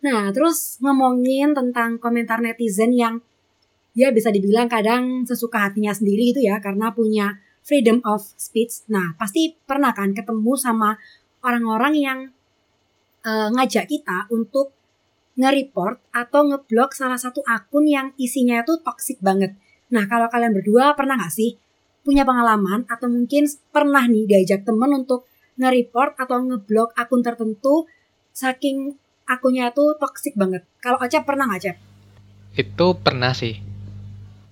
Nah, 0.00 0.30
terus 0.30 0.78
ngomongin 0.80 1.52
tentang 1.52 1.98
komentar 1.98 2.38
netizen 2.40 2.94
yang 2.94 3.20
ya 3.92 4.14
bisa 4.14 4.30
dibilang 4.30 4.70
kadang 4.70 5.26
sesuka 5.26 5.66
hatinya 5.66 5.90
sendiri 5.90 6.30
gitu 6.30 6.46
ya 6.46 6.62
karena 6.62 6.94
punya 6.94 7.42
freedom 7.66 7.98
of 8.06 8.22
speech. 8.38 8.86
Nah, 8.86 9.18
pasti 9.18 9.54
pernah 9.66 9.90
kan 9.92 10.14
ketemu 10.14 10.54
sama 10.56 10.96
orang-orang 11.44 11.94
yang 11.98 12.18
uh, 13.24 13.48
ngajak 13.54 13.88
kita 13.88 14.28
untuk 14.32 14.72
nge-report 15.40 16.00
atau 16.12 16.44
ngeblok 16.44 16.92
salah 16.92 17.16
satu 17.16 17.40
akun 17.48 17.88
yang 17.88 18.12
isinya 18.20 18.60
itu 18.60 18.76
toxic 18.84 19.16
banget. 19.24 19.56
Nah, 19.90 20.04
kalau 20.06 20.28
kalian 20.28 20.52
berdua 20.52 20.92
pernah 20.94 21.16
gak 21.16 21.32
sih 21.32 21.56
punya 22.00 22.24
pengalaman 22.24 22.88
atau 22.88 23.12
mungkin 23.12 23.44
pernah 23.72 24.04
nih 24.08 24.24
diajak 24.24 24.64
temen 24.64 24.90
untuk 24.92 25.28
nge-report 25.60 26.16
atau 26.16 26.40
ngeblok 26.40 26.96
akun 26.96 27.20
tertentu 27.20 27.84
saking 28.32 28.96
akunnya 29.28 29.70
itu 29.70 29.94
toxic 30.00 30.34
banget. 30.34 30.66
Kalau 30.80 30.98
Acep 30.98 31.22
pernah 31.22 31.46
gak, 31.48 31.60
Acep? 31.60 31.76
Itu 32.56 32.98
pernah 32.98 33.32
sih. 33.36 33.60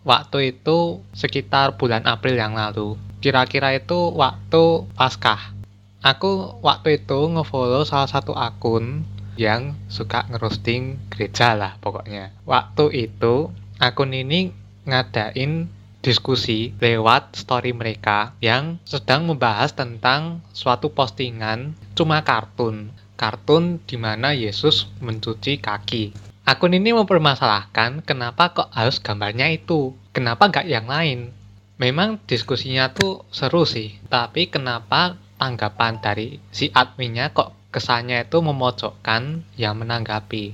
Waktu 0.06 0.56
itu 0.56 1.02
sekitar 1.12 1.76
bulan 1.76 2.06
April 2.06 2.38
yang 2.38 2.54
lalu. 2.54 2.96
Kira-kira 3.18 3.74
itu 3.74 4.14
waktu 4.14 4.86
Paskah 4.94 5.57
aku 6.02 6.62
waktu 6.62 7.02
itu 7.02 7.18
ngefollow 7.30 7.82
salah 7.82 8.10
satu 8.10 8.34
akun 8.34 9.02
yang 9.38 9.78
suka 9.86 10.26
ngerosting 10.30 10.98
gereja 11.10 11.54
lah 11.54 11.78
pokoknya. 11.78 12.34
Waktu 12.42 13.10
itu 13.10 13.54
akun 13.78 14.10
ini 14.14 14.50
ngadain 14.86 15.70
diskusi 16.02 16.74
lewat 16.78 17.34
story 17.38 17.74
mereka 17.74 18.34
yang 18.42 18.78
sedang 18.86 19.26
membahas 19.26 19.74
tentang 19.74 20.42
suatu 20.54 20.90
postingan 20.94 21.74
cuma 21.94 22.22
kartun. 22.22 22.90
Kartun 23.18 23.82
di 23.82 23.98
mana 23.98 24.30
Yesus 24.30 24.86
mencuci 25.02 25.58
kaki. 25.58 26.14
Akun 26.46 26.72
ini 26.72 26.94
mempermasalahkan 26.94 28.06
kenapa 28.06 28.56
kok 28.56 28.70
harus 28.72 29.02
gambarnya 29.02 29.52
itu, 29.52 29.92
kenapa 30.14 30.48
nggak 30.48 30.66
yang 30.70 30.86
lain. 30.88 31.34
Memang 31.76 32.18
diskusinya 32.24 32.90
tuh 32.90 33.26
seru 33.28 33.68
sih, 33.68 34.00
tapi 34.08 34.48
kenapa 34.48 35.18
tanggapan 35.38 36.02
dari 36.02 36.42
si 36.52 36.68
adminnya 36.74 37.30
kok 37.32 37.54
kesannya 37.70 38.26
itu 38.26 38.38
memojokkan 38.42 39.46
yang 39.54 39.78
menanggapi. 39.78 40.52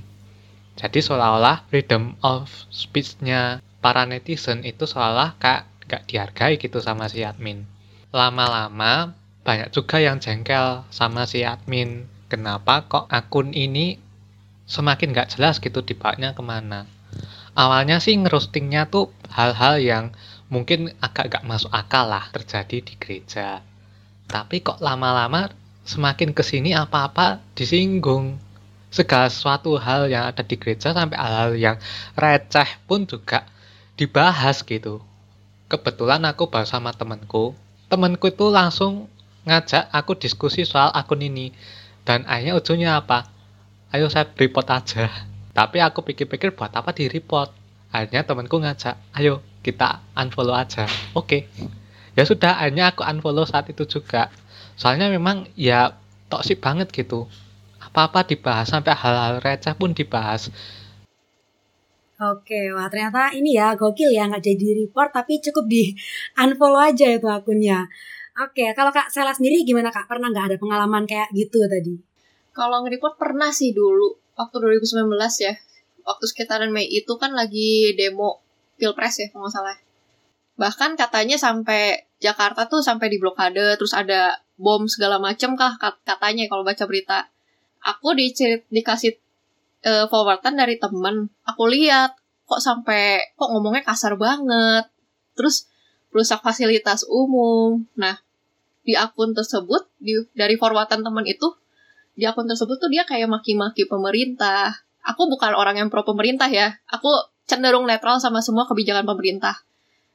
Jadi 0.75 0.99
seolah-olah 0.99 1.65
freedom 1.71 2.19
of 2.19 2.51
speech-nya 2.67 3.63
para 3.79 4.03
netizen 4.03 4.67
itu 4.67 4.83
seolah 4.83 5.39
kayak 5.39 5.65
gak 5.87 6.03
dihargai 6.09 6.59
gitu 6.59 6.83
sama 6.83 7.07
si 7.07 7.23
admin. 7.23 7.63
Lama-lama 8.11 9.15
banyak 9.47 9.71
juga 9.71 10.03
yang 10.03 10.19
jengkel 10.19 10.83
sama 10.91 11.23
si 11.29 11.47
admin. 11.47 12.09
Kenapa 12.27 12.83
kok 12.89 13.05
akun 13.07 13.55
ini 13.55 14.01
semakin 14.67 15.15
gak 15.15 15.37
jelas 15.37 15.61
gitu 15.61 15.85
dibawanya 15.85 16.35
ke 16.35 16.43
mana. 16.43 16.89
Awalnya 17.55 18.03
sih 18.03 18.19
ngerostingnya 18.19 18.91
tuh 18.91 19.15
hal-hal 19.31 19.79
yang 19.79 20.05
mungkin 20.51 20.91
agak 20.99 21.31
gak 21.31 21.47
masuk 21.47 21.71
akal 21.71 22.11
lah 22.11 22.27
terjadi 22.35 22.83
di 22.83 22.93
gereja. 22.99 23.63
Tapi 24.25 24.61
kok 24.61 24.81
lama-lama 24.81 25.51
semakin 25.85 26.33
ke 26.33 26.41
sini 26.41 26.73
apa-apa 26.73 27.41
disinggung. 27.53 28.37
Segala 28.89 29.27
sesuatu 29.27 29.75
hal 29.75 30.07
yang 30.07 30.31
ada 30.31 30.39
di 30.39 30.55
gereja 30.55 30.95
sampai 30.95 31.19
hal-hal 31.19 31.51
yang 31.59 31.77
receh 32.15 32.79
pun 32.87 33.03
juga 33.03 33.43
dibahas 33.99 34.63
gitu. 34.63 35.03
Kebetulan 35.67 36.23
aku 36.23 36.47
bahas 36.47 36.71
sama 36.71 36.95
temenku. 36.95 37.51
Temenku 37.91 38.31
itu 38.31 38.47
langsung 38.47 39.11
ngajak 39.43 39.91
aku 39.91 40.15
diskusi 40.15 40.63
soal 40.63 40.95
akun 40.95 41.19
ini. 41.19 41.51
Dan 42.07 42.23
akhirnya 42.23 42.55
ujungnya 42.55 43.01
apa? 43.03 43.27
Ayo 43.91 44.07
saya 44.07 44.31
report 44.31 44.67
aja. 44.71 45.11
Tapi 45.51 45.83
aku 45.83 46.05
pikir-pikir 46.05 46.55
buat 46.55 46.71
apa 46.71 46.95
di 46.95 47.11
report? 47.11 47.51
Akhirnya 47.91 48.23
temenku 48.23 48.59
ngajak, 48.59 48.95
ayo 49.15 49.43
kita 49.65 50.05
unfollow 50.13 50.53
aja 50.53 50.85
oke 51.17 51.25
okay. 51.25 51.41
Ya 52.15 52.23
sudah 52.23 52.57
akhirnya 52.57 52.95
aku 52.95 53.03
unfollow 53.03 53.43
saat 53.43 53.67
itu 53.67 53.83
juga 53.83 54.31
soalnya 54.79 55.11
memang 55.11 55.47
ya 55.59 55.95
toksik 56.31 56.63
banget 56.63 56.89
gitu 56.95 57.27
apa-apa 57.79 58.23
dibahas 58.27 58.71
sampai 58.71 58.95
hal-hal 58.95 59.43
receh 59.43 59.75
pun 59.75 59.91
dibahas 59.91 60.49
Oke, 62.15 62.71
wah 62.71 62.87
ternyata 62.87 63.35
ini 63.35 63.59
ya 63.59 63.75
gokil 63.75 64.07
ya 64.07 64.23
nggak 64.31 64.39
jadi 64.39 64.87
report 64.87 65.11
tapi 65.11 65.43
cukup 65.43 65.67
di 65.67 65.91
unfollow 66.39 66.79
aja 66.79 67.11
itu 67.11 67.27
akunnya. 67.27 67.91
Oke, 68.39 68.71
kalau 68.71 68.95
Kak 68.95 69.11
Sela 69.11 69.35
sendiri 69.35 69.67
gimana 69.67 69.91
Kak? 69.91 70.07
Pernah 70.07 70.31
nggak 70.31 70.47
ada 70.47 70.55
pengalaman 70.55 71.03
kayak 71.03 71.27
gitu 71.35 71.67
tadi? 71.67 71.99
Kalau 72.55 72.87
nge-report 72.87 73.19
pernah 73.19 73.51
sih 73.51 73.75
dulu 73.75 74.15
waktu 74.39 74.55
2019 74.63 75.11
ya. 75.43 75.59
Waktu 76.07 76.23
sekitaran 76.31 76.71
Mei 76.71 76.87
itu 76.87 77.19
kan 77.19 77.35
lagi 77.35 77.91
demo 77.99 78.39
pilpres 78.79 79.19
ya 79.19 79.27
kalau 79.35 79.51
nggak 79.51 79.55
salah 79.59 79.75
bahkan 80.55 80.95
katanya 80.95 81.35
sampai 81.35 82.04
Jakarta 82.23 82.65
tuh 82.71 82.79
sampai 82.79 83.11
di 83.11 83.19
blokade 83.19 83.75
terus 83.75 83.91
ada 83.91 84.39
bom 84.55 84.87
segala 84.87 85.19
macem 85.19 85.53
kah 85.59 85.75
katanya 85.79 86.47
kalau 86.47 86.63
baca 86.63 86.83
berita. 86.87 87.27
Aku 87.85 88.15
dicerit 88.17 88.65
dikasih 88.71 89.19
uh, 89.85 90.05
forwardan 90.09 90.57
dari 90.57 90.79
temen. 90.81 91.29
Aku 91.45 91.69
lihat 91.69 92.17
kok 92.45 92.61
sampai 92.63 93.35
kok 93.35 93.49
ngomongnya 93.51 93.83
kasar 93.85 94.15
banget. 94.17 94.89
Terus 95.35 95.69
rusak 96.09 96.41
fasilitas 96.41 97.03
umum. 97.05 97.83
Nah 97.99 98.17
di 98.85 98.93
akun 98.93 99.33
tersebut 99.33 99.89
di 99.97 100.15
dari 100.33 100.55
forwardan 100.55 101.01
teman 101.01 101.25
itu 101.25 101.51
di 102.15 102.23
akun 102.23 102.47
tersebut 102.47 102.79
tuh 102.79 102.89
dia 102.89 103.03
kayak 103.03 103.27
maki-maki 103.27 103.85
pemerintah. 103.85 104.71
Aku 105.05 105.29
bukan 105.29 105.53
orang 105.53 105.77
yang 105.77 105.89
pro 105.91 106.01
pemerintah 106.01 106.49
ya. 106.49 106.73
Aku 106.89 107.11
cenderung 107.45 107.85
netral 107.85 108.17
sama 108.17 108.41
semua 108.41 108.65
kebijakan 108.65 109.05
pemerintah. 109.05 109.61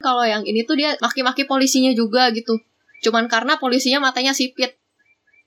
Kalau 0.01 0.25
yang 0.25 0.43
ini 0.49 0.65
tuh 0.65 0.81
dia 0.81 0.97
maki-maki 0.99 1.45
polisinya 1.45 1.93
juga 1.93 2.33
gitu. 2.33 2.57
Cuman 3.05 3.29
karena 3.29 3.61
polisinya 3.61 4.01
matanya 4.01 4.33
sipit. 4.33 4.81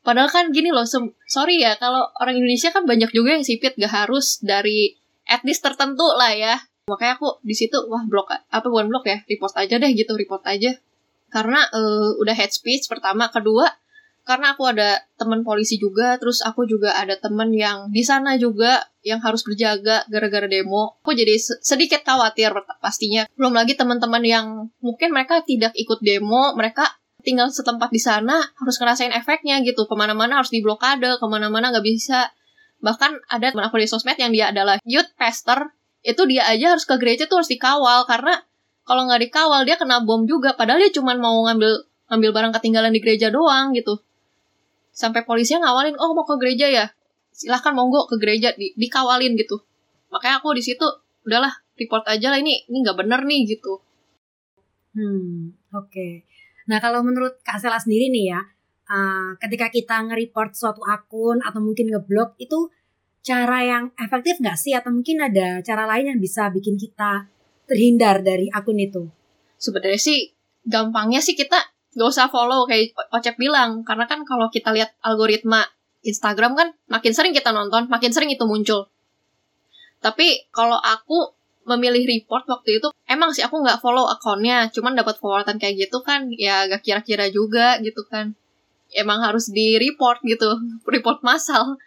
Padahal 0.03 0.27
kan 0.29 0.51
gini 0.51 0.69
loh, 0.69 0.83
sorry 1.25 1.63
ya, 1.63 1.79
kalau 1.79 2.11
orang 2.19 2.35
Indonesia 2.35 2.69
kan 2.75 2.83
banyak 2.83 3.09
juga 3.15 3.39
yang 3.39 3.45
sipit, 3.47 3.73
gak 3.79 4.03
harus 4.03 4.43
dari 4.43 4.99
etnis 5.23 5.63
tertentu 5.63 6.03
lah 6.19 6.35
ya. 6.35 6.59
Makanya 6.91 7.15
aku 7.15 7.39
di 7.39 7.55
situ 7.55 7.79
wah 7.87 8.03
blok 8.03 8.35
apa 8.35 8.67
bukan 8.67 8.91
blok 8.91 9.07
ya, 9.07 9.23
report 9.23 9.55
aja 9.55 9.79
deh 9.79 9.91
gitu, 9.95 10.13
report 10.19 10.43
aja. 10.43 10.75
Karena 11.31 11.63
uh, 11.71 12.19
udah 12.19 12.35
head 12.35 12.51
speech 12.51 12.91
pertama, 12.91 13.31
kedua 13.31 13.71
karena 14.23 14.55
aku 14.55 14.63
ada 14.71 15.03
teman 15.19 15.43
polisi 15.43 15.75
juga, 15.75 16.15
terus 16.15 16.39
aku 16.39 16.63
juga 16.63 16.95
ada 16.95 17.19
teman 17.19 17.51
yang 17.51 17.91
di 17.91 18.07
sana 18.07 18.39
juga 18.39 18.79
yang 19.03 19.19
harus 19.19 19.43
berjaga 19.43 20.07
gara-gara 20.07 20.47
demo. 20.47 20.95
Aku 21.03 21.12
jadi 21.12 21.36
sedikit 21.39 22.07
khawatir 22.07 22.55
pastinya. 22.79 23.27
Belum 23.36 23.51
lagi 23.51 23.75
teman-teman 23.75 24.23
yang 24.23 24.71
mungkin 24.79 25.12
mereka 25.12 25.43
tidak 25.43 25.75
ikut 25.75 25.99
demo, 25.99 26.55
mereka 26.55 26.88
tinggal 27.19 27.51
setempat 27.51 27.91
di 27.91 27.99
sana 27.99 28.39
harus 28.39 28.75
ngerasain 28.79 29.12
efeknya 29.12 29.59
gitu. 29.67 29.83
Ke 29.91 29.95
mana-mana 29.99 30.39
harus 30.39 30.55
diblokade, 30.55 31.19
ke 31.19 31.25
mana-mana 31.27 31.75
nggak 31.75 31.83
bisa. 31.83 32.31
Bahkan 32.79 33.27
ada 33.27 33.51
teman 33.51 33.67
aku 33.67 33.75
di 33.75 33.91
sosmed 33.91 34.15
yang 34.15 34.31
dia 34.31 34.55
adalah 34.55 34.79
youth 34.88 35.12
pastor, 35.19 35.75
itu 35.99 36.23
dia 36.31 36.47
aja 36.47 36.79
harus 36.79 36.88
ke 36.88 36.95
gereja 36.95 37.27
tuh 37.27 37.43
harus 37.43 37.51
dikawal 37.51 38.07
karena 38.07 38.39
kalau 38.88 39.03
nggak 39.03 39.27
dikawal 39.27 39.67
dia 39.67 39.75
kena 39.75 39.99
bom 39.99 40.23
juga. 40.23 40.55
Padahal 40.55 40.79
dia 40.79 40.95
cuma 40.95 41.12
mau 41.19 41.43
ngambil 41.43 41.91
ngambil 42.07 42.31
barang 42.31 42.53
ketinggalan 42.55 42.91
di 42.95 43.03
gereja 43.03 43.27
doang 43.27 43.75
gitu 43.75 43.99
sampai 44.93 45.25
polisinya 45.25 45.67
ngawalin 45.67 45.97
oh 45.97 46.13
mau 46.13 46.23
ke 46.23 46.38
gereja 46.38 46.69
ya. 46.69 46.86
Silahkan 47.34 47.73
monggo 47.73 48.06
ke 48.06 48.21
gereja. 48.21 48.53
Di, 48.53 48.77
dikawalin 48.77 49.34
gitu. 49.36 49.60
Makanya 50.13 50.39
aku 50.39 50.53
di 50.53 50.62
situ 50.62 50.86
udahlah 51.25 51.51
report 51.73 52.06
aja 52.06 52.29
lah 52.29 52.39
ini 52.39 52.69
ini 52.69 52.86
nggak 52.86 52.97
bener 53.01 53.25
nih 53.25 53.49
gitu. 53.49 53.82
Hmm 54.93 55.58
oke. 55.73 55.89
Okay. 55.89 56.13
nah 56.63 56.79
kalau 56.79 57.03
menurut 57.03 57.43
kak 57.43 57.60
Sela 57.60 57.75
sendiri 57.75 58.08
nih 58.08 58.32
ya 58.32 58.39
uh, 58.88 59.36
ketika 59.41 59.67
kita 59.67 59.95
nge-report 60.08 60.56
suatu 60.56 60.86
akun 60.86 61.41
atau 61.43 61.60
mungkin 61.60 61.91
ngeblok 61.91 62.38
itu 62.39 62.71
cara 63.23 63.63
yang 63.63 63.84
efektif 63.95 64.38
nggak 64.43 64.58
sih? 64.60 64.75
Atau 64.75 64.91
mungkin 64.91 65.23
ada 65.23 65.63
cara 65.63 65.88
lain 65.88 66.15
yang 66.15 66.19
bisa 66.19 66.51
bikin 66.51 66.75
kita 66.75 67.27
terhindar 67.65 68.21
dari 68.21 68.51
akun 68.51 68.77
itu? 68.77 69.08
Sebenarnya 69.58 69.99
sih 69.99 70.19
gampangnya 70.67 71.23
sih 71.23 71.36
kita 71.36 71.72
gak 71.93 72.10
usah 72.10 72.27
follow 72.29 72.65
kayak 72.65 72.93
Ocep 73.13 73.38
bilang. 73.38 73.82
Karena 73.86 74.06
kan 74.10 74.25
kalau 74.25 74.49
kita 74.49 74.73
lihat 74.73 74.93
algoritma 75.06 75.65
Instagram 76.03 76.53
kan 76.60 76.67
makin 76.91 77.15
sering 77.15 77.32
kita 77.32 77.56
nonton 77.56 77.88
makin 77.88 78.12
sering 78.12 78.29
itu 78.29 78.43
muncul. 78.43 78.91
Tapi 80.03 80.51
kalau 80.51 80.75
aku 80.75 81.32
memilih 81.63 82.03
report 82.03 82.43
waktu 82.51 82.84
itu 82.84 82.91
emang 83.08 83.32
sih 83.32 83.39
aku 83.39 83.63
nggak 83.63 83.79
follow 83.79 84.03
akunnya 84.12 84.67
cuman 84.67 84.99
dapat 84.99 85.15
forwardan 85.15 85.56
kayak 85.56 85.88
gitu 85.88 86.03
kan 86.03 86.27
ya 86.36 86.67
gak 86.67 86.84
kira-kira 86.84 87.32
juga 87.32 87.79
gitu 87.79 88.03
kan. 88.08 88.36
Emang 88.93 89.23
harus 89.23 89.49
di 89.49 89.79
report 89.79 90.19
gitu 90.27 90.60
report 90.93 91.23
massal. 91.23 91.79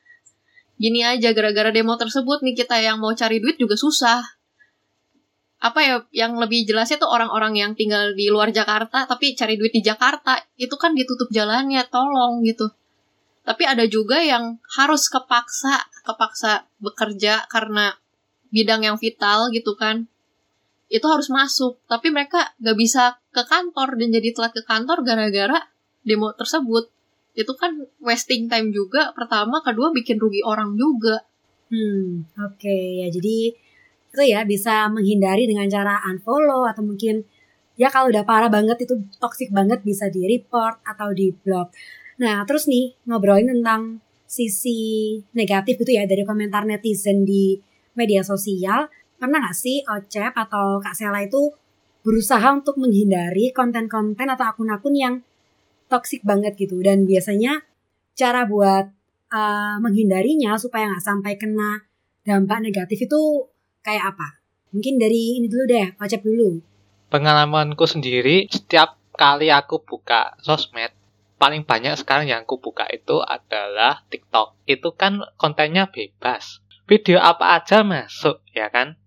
Gini 0.77 1.01
aja 1.05 1.33
gara-gara 1.33 1.73
demo 1.73 1.97
tersebut 1.97 2.45
nih 2.45 2.53
kita 2.57 2.77
yang 2.81 3.01
mau 3.01 3.12
cari 3.16 3.40
duit 3.40 3.57
juga 3.57 3.77
susah 3.77 4.36
apa 5.57 5.81
ya 5.81 5.95
yang 6.12 6.37
lebih 6.37 6.69
jelasnya 6.69 7.01
tuh 7.01 7.09
orang-orang 7.09 7.57
yang 7.57 7.73
tinggal 7.73 8.12
di 8.12 8.29
luar 8.29 8.53
Jakarta 8.53 9.09
tapi 9.09 9.33
cari 9.33 9.57
duit 9.57 9.73
di 9.73 9.81
Jakarta 9.81 10.37
itu 10.61 10.77
kan 10.77 10.92
ditutup 10.92 11.33
jalannya 11.33 11.81
tolong 11.88 12.45
gitu. 12.45 12.69
Tapi 13.47 13.62
ada 13.62 13.87
juga 13.88 14.21
yang 14.21 14.61
harus 14.77 15.09
kepaksa 15.09 15.87
kepaksa 16.05 16.69
bekerja 16.83 17.49
karena 17.49 17.97
bidang 18.53 18.85
yang 18.85 18.97
vital 19.01 19.49
gitu 19.49 19.73
kan. 19.81 20.05
Itu 20.92 21.09
harus 21.09 21.33
masuk 21.33 21.81
tapi 21.88 22.12
mereka 22.12 22.53
gak 22.61 22.77
bisa 22.77 23.16
ke 23.33 23.42
kantor 23.49 23.97
dan 23.97 24.09
jadi 24.12 24.29
telat 24.37 24.53
ke 24.53 24.62
kantor 24.62 25.09
gara-gara 25.09 25.73
demo 26.05 26.37
tersebut. 26.37 26.92
Itu 27.33 27.57
kan 27.57 27.81
wasting 28.05 28.53
time 28.53 28.77
juga 28.77 29.16
pertama 29.16 29.64
kedua 29.64 29.88
bikin 29.88 30.21
rugi 30.21 30.45
orang 30.45 30.77
juga. 30.77 31.25
Hmm 31.73 32.29
oke 32.37 32.61
okay. 32.61 33.03
ya 33.03 33.09
jadi 33.09 33.65
itu 34.16 34.33
ya 34.33 34.48
bisa 34.48 34.88
menghindari 34.88 35.44
dengan 35.44 35.68
cara 35.68 36.00
unfollow 36.09 36.64
atau 36.64 36.81
mungkin 36.81 37.29
ya 37.76 37.92
kalau 37.92 38.09
udah 38.09 38.24
parah 38.24 38.48
banget 38.48 38.88
itu 38.88 38.96
toxic 39.20 39.52
banget 39.52 39.85
bisa 39.85 40.09
di 40.09 40.24
report 40.24 40.81
atau 40.81 41.12
di 41.12 41.29
blog. 41.37 41.68
Nah 42.16 42.48
terus 42.48 42.64
nih 42.64 42.96
ngobrolin 43.05 43.52
tentang 43.52 44.00
sisi 44.24 45.20
negatif 45.37 45.76
gitu 45.85 45.92
ya 45.92 46.09
dari 46.09 46.24
komentar 46.24 46.64
netizen 46.64 47.29
di 47.29 47.61
media 47.92 48.24
sosial. 48.24 48.88
Pernah 49.20 49.48
gak 49.48 49.57
sih 49.57 49.85
Ocep 49.85 50.33
atau 50.33 50.81
Kak 50.81 50.96
Sela 50.96 51.24
itu 51.24 51.52
berusaha 52.00 52.44
untuk 52.52 52.81
menghindari 52.81 53.52
konten-konten 53.52 54.29
atau 54.33 54.44
akun-akun 54.48 54.94
yang 54.96 55.14
toxic 55.92 56.22
banget 56.22 56.55
gitu 56.57 56.79
dan 56.83 57.07
biasanya 57.07 57.62
cara 58.16 58.46
buat 58.46 58.90
uh, 59.31 59.76
menghindarinya 59.83 60.55
supaya 60.59 60.90
nggak 60.90 61.05
sampai 61.05 61.33
kena 61.38 61.83
dampak 62.26 62.59
negatif 62.62 63.07
itu 63.07 63.46
kayak 63.87 64.18
apa? 64.18 64.42
Mungkin 64.75 64.99
dari 64.99 65.38
ini 65.38 65.46
dulu 65.46 65.70
deh, 65.70 65.94
Ocep 66.03 66.27
dulu. 66.27 66.59
Pengalamanku 67.07 67.87
sendiri, 67.87 68.51
setiap 68.51 68.99
kali 69.14 69.55
aku 69.55 69.79
buka 69.87 70.35
sosmed, 70.42 70.90
paling 71.38 71.62
banyak 71.62 71.94
sekarang 71.94 72.27
yang 72.27 72.42
aku 72.42 72.59
buka 72.59 72.90
itu 72.90 73.22
adalah 73.22 74.03
TikTok. 74.11 74.59
Itu 74.66 74.99
kan 74.99 75.22
kontennya 75.38 75.87
bebas. 75.87 76.59
Video 76.90 77.22
apa 77.22 77.62
aja 77.62 77.87
masuk, 77.87 78.42
ya 78.51 78.66
kan? 78.75 78.99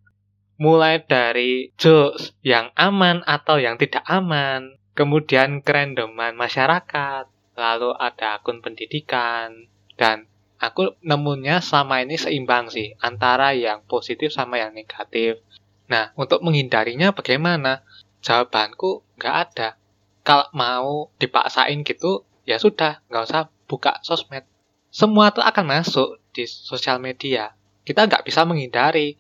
mulai 0.60 1.00
dari 1.00 1.72
jokes 1.80 2.36
yang 2.44 2.76
aman 2.76 3.24
atau 3.24 3.58
yang 3.58 3.80
tidak 3.80 4.04
aman, 4.06 4.76
kemudian 4.92 5.63
kerendoman 5.63 6.36
masyarakat, 6.36 7.32
lalu 7.56 7.96
ada 7.96 8.38
akun 8.38 8.60
pendidikan, 8.60 9.72
dan 9.96 10.28
aku 10.60 11.00
nemunya 11.00 11.63
sama 11.63 12.04
ini 12.04 12.19
seimbang 12.19 12.67
sih, 12.67 12.93
antara 13.00 13.56
yang 13.56 13.82
positif 13.88 14.36
sama 14.36 14.60
yang 14.60 14.76
negatif. 14.76 15.39
Nah, 15.88 16.12
untuk 16.19 16.43
menghindarinya 16.43 17.15
bagaimana? 17.15 17.82
Jawabanku 18.19 19.08
nggak 19.15 19.36
ada. 19.50 19.80
Kalau 20.28 20.52
mau 20.52 21.10
dipaksain 21.17 21.82
gitu, 21.88 22.28
ya 22.43 22.60
sudah, 22.60 23.00
nggak 23.08 23.24
usah 23.26 23.43
buka 23.65 24.04
sosmed. 24.04 24.43
Semua 24.91 25.32
tuh 25.32 25.41
akan 25.41 25.80
masuk 25.80 26.19
di 26.36 26.43
sosial 26.45 27.00
media. 27.00 27.56
Kita 27.88 28.06
nggak 28.06 28.28
bisa 28.28 28.43
menghindari. 28.43 29.15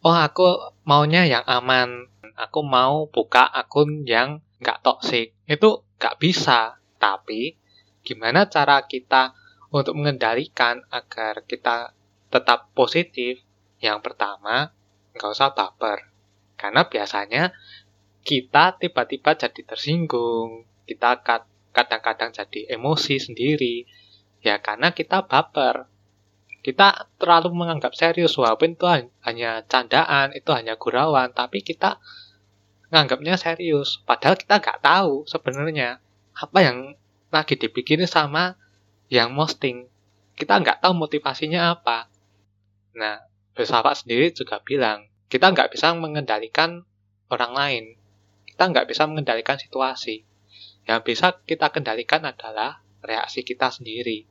Oh, 0.00 0.16
aku 0.16 0.74
maunya 0.88 1.28
yang 1.28 1.44
aman. 1.44 2.08
Aku 2.34 2.66
mau 2.66 3.06
buka 3.06 3.46
akun 3.46 4.02
yang 4.08 4.42
nggak 4.58 4.82
toksik. 4.82 5.36
Itu 5.46 5.84
nggak 6.00 6.18
bisa. 6.18 6.80
Tapi, 6.98 7.54
gimana 8.00 8.48
cara 8.48 8.80
kita 8.88 9.36
untuk 9.74 9.98
mengendalikan 9.98 10.86
agar 10.94 11.42
kita 11.42 11.90
tetap 12.30 12.70
positif? 12.78 13.42
Yang 13.82 14.06
pertama, 14.06 14.70
nggak 15.18 15.30
usah 15.34 15.50
baper. 15.50 16.14
Karena 16.54 16.86
biasanya 16.86 17.50
kita 18.22 18.78
tiba-tiba 18.78 19.34
jadi 19.34 19.60
tersinggung, 19.66 20.62
kita 20.86 21.26
kadang-kadang 21.74 22.30
jadi 22.30 22.78
emosi 22.78 23.18
sendiri, 23.18 23.82
ya 24.46 24.62
karena 24.62 24.94
kita 24.94 25.26
baper. 25.26 25.90
Kita 26.64 27.10
terlalu 27.20 27.52
menganggap 27.52 27.92
serius, 27.92 28.40
walaupun 28.40 28.72
itu 28.78 28.86
hanya 29.20 29.60
candaan, 29.68 30.32
itu 30.32 30.48
hanya 30.54 30.80
gurauan, 30.80 31.34
tapi 31.36 31.60
kita 31.60 32.00
menganggapnya 32.88 33.36
serius. 33.36 34.00
Padahal 34.06 34.38
kita 34.38 34.62
nggak 34.62 34.80
tahu 34.80 35.28
sebenarnya 35.28 36.00
apa 36.32 36.58
yang 36.62 36.96
lagi 37.28 37.58
dipikirin 37.58 38.08
sama 38.08 38.56
yang 39.14 39.30
posting. 39.38 39.86
Kita 40.34 40.58
nggak 40.58 40.82
tahu 40.82 40.98
motivasinya 40.98 41.78
apa. 41.78 42.10
Nah, 42.98 43.22
Filsafat 43.54 44.02
sendiri 44.02 44.34
juga 44.34 44.58
bilang, 44.58 45.06
kita 45.30 45.54
nggak 45.54 45.70
bisa 45.70 45.94
mengendalikan 45.94 46.82
orang 47.30 47.52
lain. 47.54 47.84
Kita 48.50 48.66
nggak 48.66 48.90
bisa 48.90 49.06
mengendalikan 49.06 49.54
situasi. 49.54 50.26
Yang 50.90 51.00
bisa 51.06 51.38
kita 51.46 51.70
kendalikan 51.70 52.26
adalah 52.26 52.82
reaksi 52.98 53.46
kita 53.46 53.70
sendiri. 53.70 54.26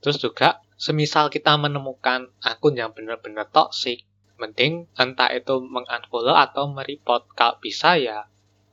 Terus 0.00 0.16
juga, 0.16 0.64
semisal 0.80 1.28
kita 1.28 1.52
menemukan 1.60 2.32
akun 2.40 2.80
yang 2.80 2.96
benar-benar 2.96 3.52
toksik, 3.52 4.08
mending 4.40 4.88
entah 4.96 5.28
itu 5.36 5.60
mengunfollow 5.60 6.32
atau 6.32 6.72
mereport. 6.72 7.28
Kalau 7.36 7.60
bisa 7.60 8.00
ya, 8.00 8.24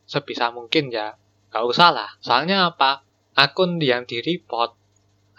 sebisa 0.08 0.56
mungkin 0.56 0.96
ya, 0.96 1.20
nggak 1.52 1.64
usah 1.68 1.92
lah. 1.92 2.10
Soalnya 2.24 2.72
apa? 2.72 3.04
Akun 3.36 3.84
yang 3.84 4.08
di-report 4.08 4.79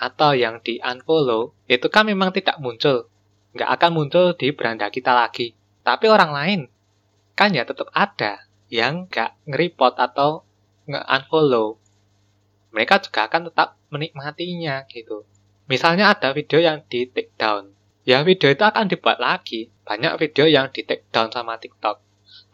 atau 0.00 0.32
yang 0.32 0.64
di-unfollow, 0.64 1.52
itu 1.68 1.86
kan 1.92 2.08
memang 2.08 2.32
tidak 2.32 2.56
muncul 2.56 3.10
nggak 3.50 3.70
akan 3.78 3.90
muncul 3.94 4.26
di 4.38 4.54
beranda 4.54 4.86
kita 4.90 5.10
lagi. 5.10 5.54
Tapi 5.82 6.06
orang 6.06 6.30
lain 6.30 6.60
kan 7.34 7.50
ya 7.56 7.64
tetap 7.64 7.88
ada 7.96 8.46
yang 8.70 9.10
nggak 9.10 9.34
nge-report 9.48 9.98
atau 9.98 10.46
nge-unfollow. 10.86 11.80
Mereka 12.70 13.02
juga 13.10 13.26
akan 13.26 13.50
tetap 13.50 13.74
menikmatinya 13.90 14.86
gitu. 14.86 15.26
Misalnya 15.66 16.14
ada 16.14 16.30
video 16.30 16.62
yang 16.62 16.86
di 16.86 17.10
take 17.10 17.34
down. 17.34 17.74
Ya 18.06 18.22
video 18.22 18.50
itu 18.50 18.62
akan 18.62 18.86
dibuat 18.86 19.18
lagi. 19.18 19.70
Banyak 19.82 20.18
video 20.22 20.46
yang 20.46 20.70
di 20.70 20.86
take 20.86 21.10
down 21.10 21.34
sama 21.34 21.58
TikTok. 21.58 21.98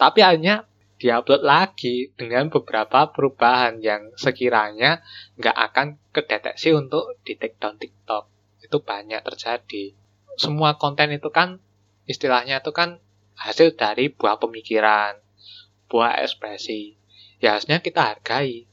Tapi 0.01 0.25
hanya 0.25 0.65
diupload 0.97 1.45
lagi 1.45 2.13
dengan 2.17 2.49
beberapa 2.49 3.13
perubahan 3.13 3.85
yang 3.85 4.13
sekiranya 4.17 5.05
nggak 5.37 5.57
akan 5.73 5.87
kedeteksi 6.13 6.73
untuk 6.73 7.21
di 7.25 7.37
take 7.37 7.61
down 7.61 7.77
TikTok. 7.77 8.29
Itu 8.65 8.81
banyak 8.81 9.21
terjadi 9.21 10.07
semua 10.37 10.77
konten 10.77 11.09
itu 11.17 11.33
kan 11.33 11.59
istilahnya 12.05 12.61
itu 12.61 12.71
kan 12.71 13.01
hasil 13.37 13.75
dari 13.75 14.13
buah 14.13 14.37
pemikiran, 14.37 15.17
buah 15.89 16.21
ekspresi. 16.23 17.01
Ya 17.41 17.57
harusnya 17.57 17.81
kita 17.81 18.15
hargai. 18.15 18.69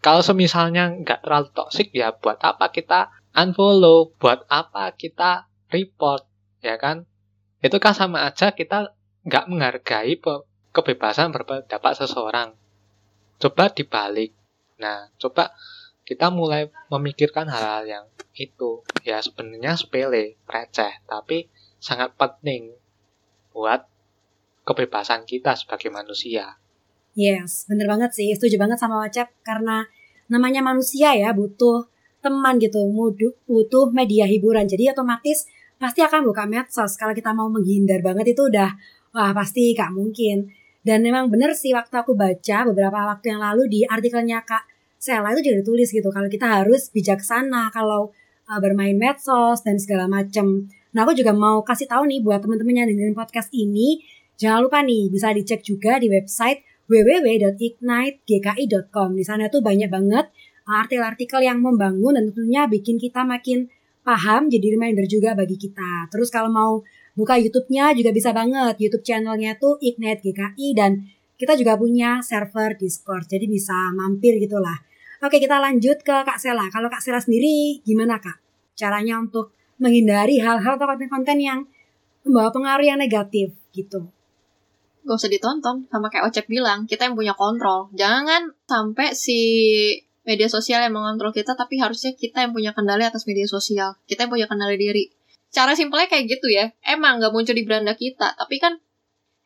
Kalau 0.00 0.24
semisalnya 0.24 0.88
nggak 1.04 1.28
terlalu 1.28 1.52
toksik 1.52 1.92
ya 1.92 2.16
buat 2.16 2.40
apa 2.40 2.72
kita 2.72 3.12
unfollow, 3.36 4.16
buat 4.16 4.48
apa 4.48 4.96
kita 4.96 5.48
report, 5.68 6.24
ya 6.64 6.80
kan? 6.80 7.04
Itu 7.60 7.76
kan 7.76 7.92
sama 7.92 8.24
aja 8.24 8.56
kita 8.56 8.96
nggak 9.28 9.44
menghargai 9.52 10.16
kebebasan 10.70 11.34
berpendapat 11.34 11.92
seseorang. 11.98 12.54
Coba 13.40 13.70
dibalik. 13.70 14.34
Nah, 14.78 15.10
coba 15.18 15.54
kita 16.06 16.32
mulai 16.32 16.66
memikirkan 16.90 17.46
hal-hal 17.46 17.86
yang 17.86 18.04
itu 18.34 18.82
ya 19.06 19.22
sebenarnya 19.22 19.78
sepele, 19.78 20.40
receh, 20.48 21.04
tapi 21.06 21.46
sangat 21.78 22.14
penting 22.18 22.74
buat 23.54 23.86
kebebasan 24.66 25.26
kita 25.26 25.54
sebagai 25.58 25.90
manusia. 25.90 26.58
Yes, 27.18 27.66
bener 27.66 27.90
banget 27.90 28.14
sih. 28.14 28.30
Setuju 28.30 28.56
banget 28.58 28.78
sama 28.78 29.02
Wacap 29.02 29.34
karena 29.42 29.82
namanya 30.30 30.62
manusia 30.62 31.10
ya 31.14 31.34
butuh 31.34 31.90
teman 32.22 32.60
gitu, 32.62 32.86
butuh 33.48 33.90
media 33.90 34.28
hiburan. 34.30 34.68
Jadi 34.68 34.92
otomatis 34.94 35.48
pasti 35.80 36.04
akan 36.04 36.22
buka 36.28 36.46
medsos. 36.46 36.94
Kalau 36.94 37.16
kita 37.16 37.34
mau 37.34 37.50
menghindar 37.50 38.04
banget 38.04 38.36
itu 38.36 38.46
udah 38.46 38.70
wah 39.16 39.32
pasti 39.34 39.74
gak 39.74 39.90
mungkin. 39.90 40.59
Dan 40.80 41.04
memang 41.04 41.28
bener 41.28 41.52
sih 41.52 41.76
waktu 41.76 41.92
aku 41.92 42.16
baca 42.16 42.64
beberapa 42.72 43.12
waktu 43.12 43.36
yang 43.36 43.44
lalu 43.44 43.68
di 43.68 43.80
artikelnya 43.84 44.40
Kak 44.48 44.64
Sela 45.00 45.32
itu 45.32 45.48
juga 45.48 45.64
ditulis 45.64 45.88
gitu 45.92 46.12
kalau 46.12 46.28
kita 46.28 46.46
harus 46.60 46.92
bijaksana 46.92 47.72
kalau 47.72 48.12
uh, 48.48 48.60
bermain 48.60 48.96
medsos 48.96 49.62
dan 49.64 49.78
segala 49.80 50.08
macam. 50.08 50.68
Nah 50.92 51.02
aku 51.08 51.16
juga 51.16 51.32
mau 51.32 51.64
kasih 51.64 51.88
tahu 51.88 52.04
nih 52.08 52.20
buat 52.20 52.42
teman-teman 52.44 52.84
yang 52.84 52.88
dengerin 52.92 53.16
podcast 53.16 53.48
ini, 53.52 54.04
jangan 54.36 54.62
lupa 54.68 54.84
nih 54.84 55.08
bisa 55.08 55.32
dicek 55.32 55.64
juga 55.64 55.96
di 55.96 56.12
website 56.12 56.60
www.ignitegki.com. 56.90 59.14
Di 59.14 59.22
sana 59.24 59.48
tuh 59.48 59.62
banyak 59.62 59.88
banget 59.88 60.26
artikel-artikel 60.70 61.42
yang 61.42 61.58
membangun 61.62 62.14
dan 62.14 62.24
tentunya 62.30 62.66
bikin 62.70 62.98
kita 62.98 63.24
makin 63.26 63.68
paham 64.06 64.48
jadi 64.50 64.74
reminder 64.74 65.06
juga 65.06 65.34
bagi 65.38 65.56
kita. 65.56 66.08
Terus 66.10 66.28
kalau 66.28 66.50
mau 66.50 66.82
buka 67.14 67.38
YouTube-nya 67.38 67.94
juga 67.94 68.10
bisa 68.10 68.30
banget. 68.30 68.78
YouTube 68.78 69.04
channelnya 69.06 69.56
tuh 69.56 69.78
Ignite 69.82 70.22
GKI 70.24 70.68
dan 70.76 71.06
kita 71.40 71.56
juga 71.56 71.80
punya 71.80 72.20
server 72.20 72.76
Discord. 72.76 73.24
Jadi 73.24 73.48
bisa 73.48 73.94
mampir 73.96 74.36
gitulah. 74.36 74.76
Oke, 75.20 75.36
kita 75.40 75.60
lanjut 75.60 76.00
ke 76.00 76.16
Kak 76.24 76.40
Sela. 76.40 76.68
Kalau 76.72 76.88
Kak 76.88 77.00
Sela 77.00 77.20
sendiri 77.20 77.80
gimana 77.84 78.20
Kak? 78.20 78.40
Caranya 78.76 79.20
untuk 79.20 79.52
menghindari 79.80 80.40
hal-hal 80.40 80.76
atau 80.76 80.86
konten-konten 80.88 81.40
yang 81.40 81.64
membawa 82.24 82.52
pengaruh 82.52 82.84
yang 82.84 83.00
negatif 83.00 83.56
gitu. 83.72 84.08
Gak 85.00 85.16
usah 85.16 85.32
ditonton, 85.32 85.88
sama 85.88 86.12
kayak 86.12 86.28
Ocep 86.28 86.44
bilang, 86.44 86.84
kita 86.84 87.08
yang 87.08 87.16
punya 87.16 87.32
kontrol. 87.32 87.88
Jangan 87.96 88.52
sampai 88.68 89.16
si 89.16 89.40
media 90.28 90.48
sosial 90.52 90.84
yang 90.84 90.92
mengontrol 90.92 91.32
kita, 91.32 91.56
tapi 91.56 91.80
harusnya 91.80 92.12
kita 92.12 92.44
yang 92.44 92.52
punya 92.52 92.76
kendali 92.76 93.08
atas 93.08 93.24
media 93.24 93.48
sosial. 93.48 93.96
Kita 94.04 94.28
yang 94.28 94.32
punya 94.32 94.46
kendali 94.46 94.76
diri. 94.76 95.04
Cara 95.50 95.74
simpelnya 95.74 96.06
kayak 96.06 96.30
gitu 96.30 96.46
ya. 96.50 96.70
Emang 96.86 97.18
gak 97.18 97.34
muncul 97.34 97.54
di 97.54 97.66
beranda 97.66 97.98
kita, 97.98 98.38
tapi 98.38 98.62
kan 98.62 98.78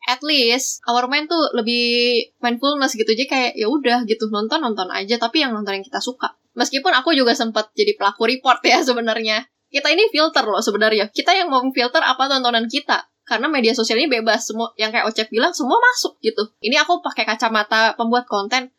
at 0.05 0.21
least 0.21 0.85
our 0.85 1.09
mind 1.09 1.25
tuh 1.25 1.49
lebih 1.57 2.29
mindfulness 2.39 2.93
gitu. 2.93 3.09
Aja 3.09 3.25
kayak 3.25 3.51
ya 3.57 3.67
udah 3.67 4.05
gitu 4.05 4.29
nonton 4.29 4.61
nonton 4.61 4.85
aja 4.93 5.17
tapi 5.17 5.41
yang 5.41 5.51
nonton 5.51 5.81
yang 5.81 5.85
kita 5.85 5.97
suka. 5.97 6.37
Meskipun 6.53 6.93
aku 6.93 7.11
juga 7.17 7.33
sempat 7.33 7.73
jadi 7.73 7.97
pelaku 7.97 8.29
report 8.29 8.61
ya 8.63 8.79
sebenarnya. 8.87 9.43
Kita 9.73 9.91
ini 9.91 10.07
filter 10.13 10.45
loh 10.45 10.61
sebenarnya. 10.61 11.09
Kita 11.09 11.33
yang 11.33 11.49
mau 11.49 11.65
filter 11.73 11.99
apa 11.99 12.29
tontonan 12.29 12.69
kita. 12.69 13.09
Karena 13.25 13.49
media 13.49 13.73
sosial 13.73 13.97
ini 13.97 14.21
bebas 14.21 14.45
semua 14.45 14.69
yang 14.77 14.93
kayak 14.93 15.09
Ocep 15.09 15.33
bilang 15.33 15.49
semua 15.49 15.81
masuk 15.81 16.21
gitu. 16.21 16.45
Ini 16.61 16.77
aku 16.85 17.01
pakai 17.01 17.25
kacamata 17.25 17.97
pembuat 17.97 18.29
konten 18.29 18.69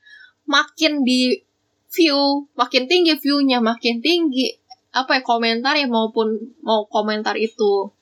makin 0.46 1.02
di 1.02 1.42
view 1.90 2.46
makin 2.54 2.86
tinggi 2.86 3.18
viewnya 3.18 3.58
makin 3.58 3.98
tinggi 3.98 4.54
apa 4.96 5.20
ya 5.20 5.22
komentar 5.22 5.76
ya 5.76 5.84
maupun 5.84 6.56
mau 6.64 6.88
komentar 6.88 7.36
itu 7.36 7.92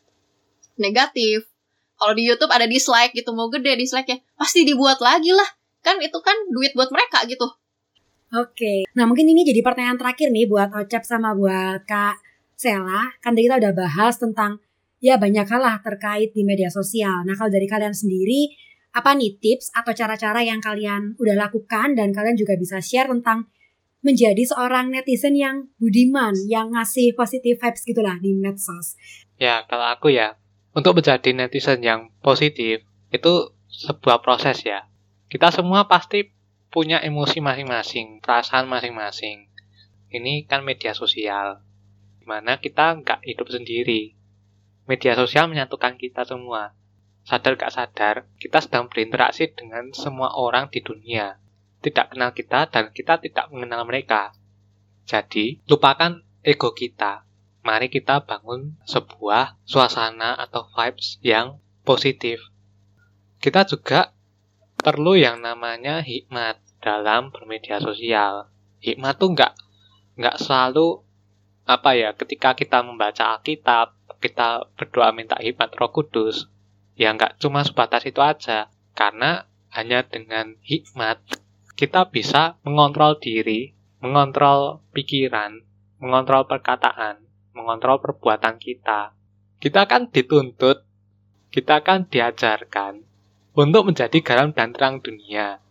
negatif 0.78 1.50
kalau 1.98 2.14
di 2.14 2.22
YouTube 2.30 2.54
ada 2.54 2.70
dislike 2.70 3.10
gitu 3.18 3.34
mau 3.34 3.50
gede 3.50 3.74
dislike 3.74 4.06
ya 4.06 4.18
pasti 4.38 4.62
dibuat 4.62 5.02
lagi 5.02 5.34
lah 5.34 5.46
kan 5.82 5.98
itu 5.98 6.18
kan 6.22 6.34
duit 6.54 6.70
buat 6.78 6.94
mereka 6.94 7.26
gitu 7.26 7.50
Oke, 8.34 8.82
nah 8.98 9.06
mungkin 9.06 9.30
ini 9.30 9.46
jadi 9.46 9.62
pertanyaan 9.62 9.94
terakhir 9.94 10.34
nih 10.34 10.50
buat 10.50 10.66
Ocep 10.74 11.06
sama 11.06 11.38
buat 11.38 11.86
Kak 11.86 12.18
Sela. 12.58 13.14
Kan 13.22 13.38
tadi 13.38 13.46
kita 13.46 13.62
udah 13.62 13.70
bahas 13.70 14.18
tentang 14.18 14.58
ya 14.98 15.14
banyak 15.22 15.46
hal 15.46 15.62
lah 15.62 15.78
terkait 15.78 16.34
di 16.34 16.42
media 16.42 16.66
sosial. 16.66 17.22
Nah 17.22 17.38
kalau 17.38 17.46
dari 17.46 17.70
kalian 17.70 17.94
sendiri, 17.94 18.50
apa 18.90 19.14
nih 19.14 19.38
tips 19.38 19.70
atau 19.70 19.94
cara-cara 19.94 20.42
yang 20.42 20.58
kalian 20.58 21.14
udah 21.14 21.46
lakukan 21.46 21.94
dan 21.94 22.10
kalian 22.10 22.34
juga 22.34 22.58
bisa 22.58 22.82
share 22.82 23.06
tentang 23.06 23.46
menjadi 24.04 24.44
seorang 24.44 24.92
netizen 24.92 25.32
yang 25.32 25.72
budiman, 25.80 26.36
yang 26.44 26.76
ngasih 26.76 27.16
positive 27.16 27.56
vibes 27.56 27.82
gitulah 27.88 28.20
di 28.20 28.36
medsos. 28.36 29.00
Ya, 29.40 29.64
kalau 29.64 29.88
aku 29.88 30.12
ya, 30.12 30.36
untuk 30.76 31.00
menjadi 31.00 31.32
netizen 31.32 31.80
yang 31.80 32.12
positif 32.20 32.84
itu 33.08 33.32
sebuah 33.72 34.20
proses 34.20 34.60
ya. 34.62 34.86
Kita 35.32 35.48
semua 35.50 35.88
pasti 35.88 36.30
punya 36.68 37.00
emosi 37.00 37.40
masing-masing, 37.40 38.20
perasaan 38.20 38.68
masing-masing. 38.68 39.48
Ini 40.12 40.46
kan 40.46 40.62
media 40.62 40.92
sosial, 40.92 41.64
di 42.20 42.28
mana 42.28 42.60
kita 42.60 43.00
nggak 43.00 43.24
hidup 43.24 43.48
sendiri. 43.50 44.14
Media 44.84 45.16
sosial 45.16 45.48
menyatukan 45.48 45.96
kita 45.96 46.28
semua. 46.28 46.76
Sadar 47.24 47.56
gak 47.56 47.72
sadar, 47.72 48.28
kita 48.36 48.60
sedang 48.60 48.92
berinteraksi 48.92 49.48
dengan 49.48 49.96
semua 49.96 50.36
orang 50.36 50.68
di 50.68 50.84
dunia. 50.84 51.40
Tidak 51.84 52.16
kenal 52.16 52.32
kita 52.32 52.72
dan 52.72 52.88
kita 52.96 53.20
tidak 53.20 53.52
mengenal 53.52 53.84
mereka. 53.84 54.32
Jadi, 55.04 55.60
lupakan 55.68 56.24
ego 56.40 56.72
kita. 56.72 57.28
Mari 57.60 57.92
kita 57.92 58.24
bangun 58.24 58.80
sebuah 58.88 59.60
suasana 59.68 60.36
atau 60.40 60.64
vibes 60.72 61.20
yang 61.20 61.60
positif. 61.84 62.40
Kita 63.36 63.68
juga 63.68 64.16
perlu 64.80 65.16
yang 65.16 65.44
namanya 65.44 66.00
hikmat 66.00 66.60
dalam 66.80 67.28
bermedia 67.28 67.80
sosial. 67.80 68.48
Hikmat 68.80 69.20
tuh 69.20 69.32
nggak 69.36 69.52
nggak 70.20 70.36
selalu 70.40 71.04
apa 71.64 71.96
ya 71.96 72.12
ketika 72.12 72.52
kita 72.52 72.84
membaca 72.84 73.36
Alkitab 73.36 73.96
kita 74.20 74.68
berdoa 74.76 75.12
minta 75.16 75.40
hikmat 75.40 75.72
Roh 75.80 75.88
Kudus 75.88 76.52
ya 76.92 77.16
nggak 77.16 77.40
cuma 77.40 77.64
sebatas 77.64 78.04
itu 78.04 78.20
aja 78.20 78.68
karena 78.92 79.48
hanya 79.72 80.04
dengan 80.04 80.60
hikmat 80.60 81.18
kita 81.74 82.10
bisa 82.10 82.58
mengontrol 82.62 83.18
diri 83.18 83.74
mengontrol 84.02 84.82
pikiran 84.94 85.62
mengontrol 85.98 86.46
perkataan 86.46 87.22
mengontrol 87.54 87.98
perbuatan 88.02 88.58
kita 88.58 89.14
kita 89.58 89.86
kan 89.86 90.10
dituntut 90.10 90.86
kita 91.50 91.82
kan 91.86 92.06
diajarkan 92.10 93.06
untuk 93.54 93.86
menjadi 93.86 94.18
garam 94.22 94.50
dan 94.50 94.74
terang 94.74 94.98
dunia 94.98 95.62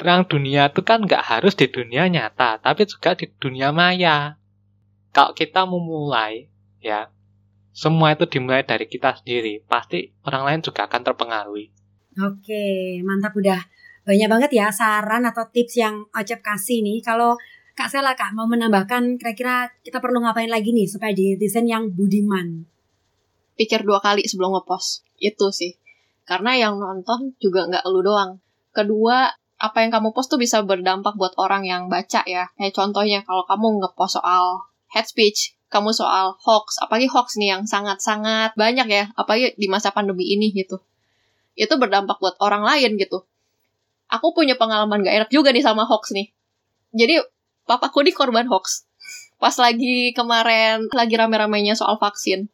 terang 0.00 0.24
dunia 0.24 0.72
itu 0.72 0.80
kan 0.80 1.04
nggak 1.04 1.20
harus 1.20 1.52
di 1.52 1.68
dunia 1.68 2.08
nyata, 2.08 2.56
tapi 2.56 2.88
juga 2.88 3.12
di 3.12 3.28
dunia 3.36 3.68
maya. 3.68 4.40
Kalau 5.12 5.36
kita 5.36 5.68
memulai, 5.68 6.48
ya, 6.80 7.12
semua 7.76 8.16
itu 8.16 8.24
dimulai 8.24 8.64
dari 8.64 8.88
kita 8.88 9.20
sendiri. 9.20 9.60
Pasti 9.68 10.08
orang 10.24 10.48
lain 10.48 10.60
juga 10.64 10.88
akan 10.88 11.04
terpengaruhi. 11.04 11.68
Oke, 12.16 12.96
mantap 13.04 13.36
udah 13.36 13.60
banyak 14.04 14.28
banget 14.28 14.50
ya 14.56 14.66
saran 14.72 15.28
atau 15.28 15.44
tips 15.52 15.76
yang 15.76 16.08
Ocep 16.16 16.40
kasih 16.40 16.80
nih. 16.80 17.04
Kalau 17.04 17.36
Kak 17.76 17.88
Sela 17.88 18.12
Kak 18.12 18.36
mau 18.36 18.44
menambahkan 18.44 19.16
kira-kira 19.16 19.72
kita 19.80 20.04
perlu 20.04 20.20
ngapain 20.20 20.50
lagi 20.52 20.74
nih 20.74 20.84
supaya 20.84 21.16
di 21.16 21.36
netizen 21.36 21.64
yang 21.64 21.88
budiman? 21.92 22.68
Pikir 23.56 23.84
dua 23.84 24.00
kali 24.00 24.24
sebelum 24.24 24.56
ngepost. 24.56 25.04
Itu 25.20 25.52
sih. 25.52 25.76
Karena 26.24 26.56
yang 26.56 26.76
nonton 26.80 27.36
juga 27.40 27.68
nggak 27.68 27.84
lu 27.88 28.00
doang. 28.04 28.40
Kedua, 28.72 29.28
apa 29.60 29.78
yang 29.84 29.92
kamu 29.92 30.16
post 30.16 30.32
tuh 30.32 30.40
bisa 30.40 30.64
berdampak 30.64 31.16
buat 31.20 31.36
orang 31.36 31.68
yang 31.68 31.92
baca 31.92 32.24
ya. 32.24 32.48
Kayak 32.56 32.72
contohnya 32.72 33.20
kalau 33.28 33.44
kamu 33.44 33.84
ngepost 33.84 34.16
soal 34.16 34.64
head 34.88 35.04
speech, 35.04 35.54
kamu 35.68 35.92
soal 35.92 36.34
hoax, 36.40 36.80
apalagi 36.82 37.06
hoax 37.06 37.36
nih 37.38 37.54
yang 37.54 37.62
sangat-sangat 37.68 38.56
banyak 38.56 38.88
ya, 38.90 39.04
apalagi 39.14 39.54
di 39.54 39.68
masa 39.68 39.94
pandemi 39.94 40.26
ini 40.32 40.50
gitu. 40.50 40.80
Itu 41.54 41.76
berdampak 41.76 42.18
buat 42.18 42.40
orang 42.40 42.64
lain 42.64 42.96
gitu. 42.96 43.28
Aku 44.10 44.34
punya 44.34 44.58
pengalaman 44.58 45.06
gak 45.06 45.16
enak 45.24 45.30
juga 45.30 45.54
nih 45.54 45.62
sama 45.62 45.86
hoax 45.86 46.10
nih. 46.10 46.34
Jadi, 46.90 47.22
papaku 47.64 48.02
di 48.02 48.10
korban 48.10 48.50
hoax. 48.50 48.90
Pas 49.38 49.54
lagi 49.56 50.10
kemarin, 50.12 50.90
lagi 50.90 51.14
rame-ramenya 51.14 51.78
soal 51.78 51.96
vaksin. 51.96 52.50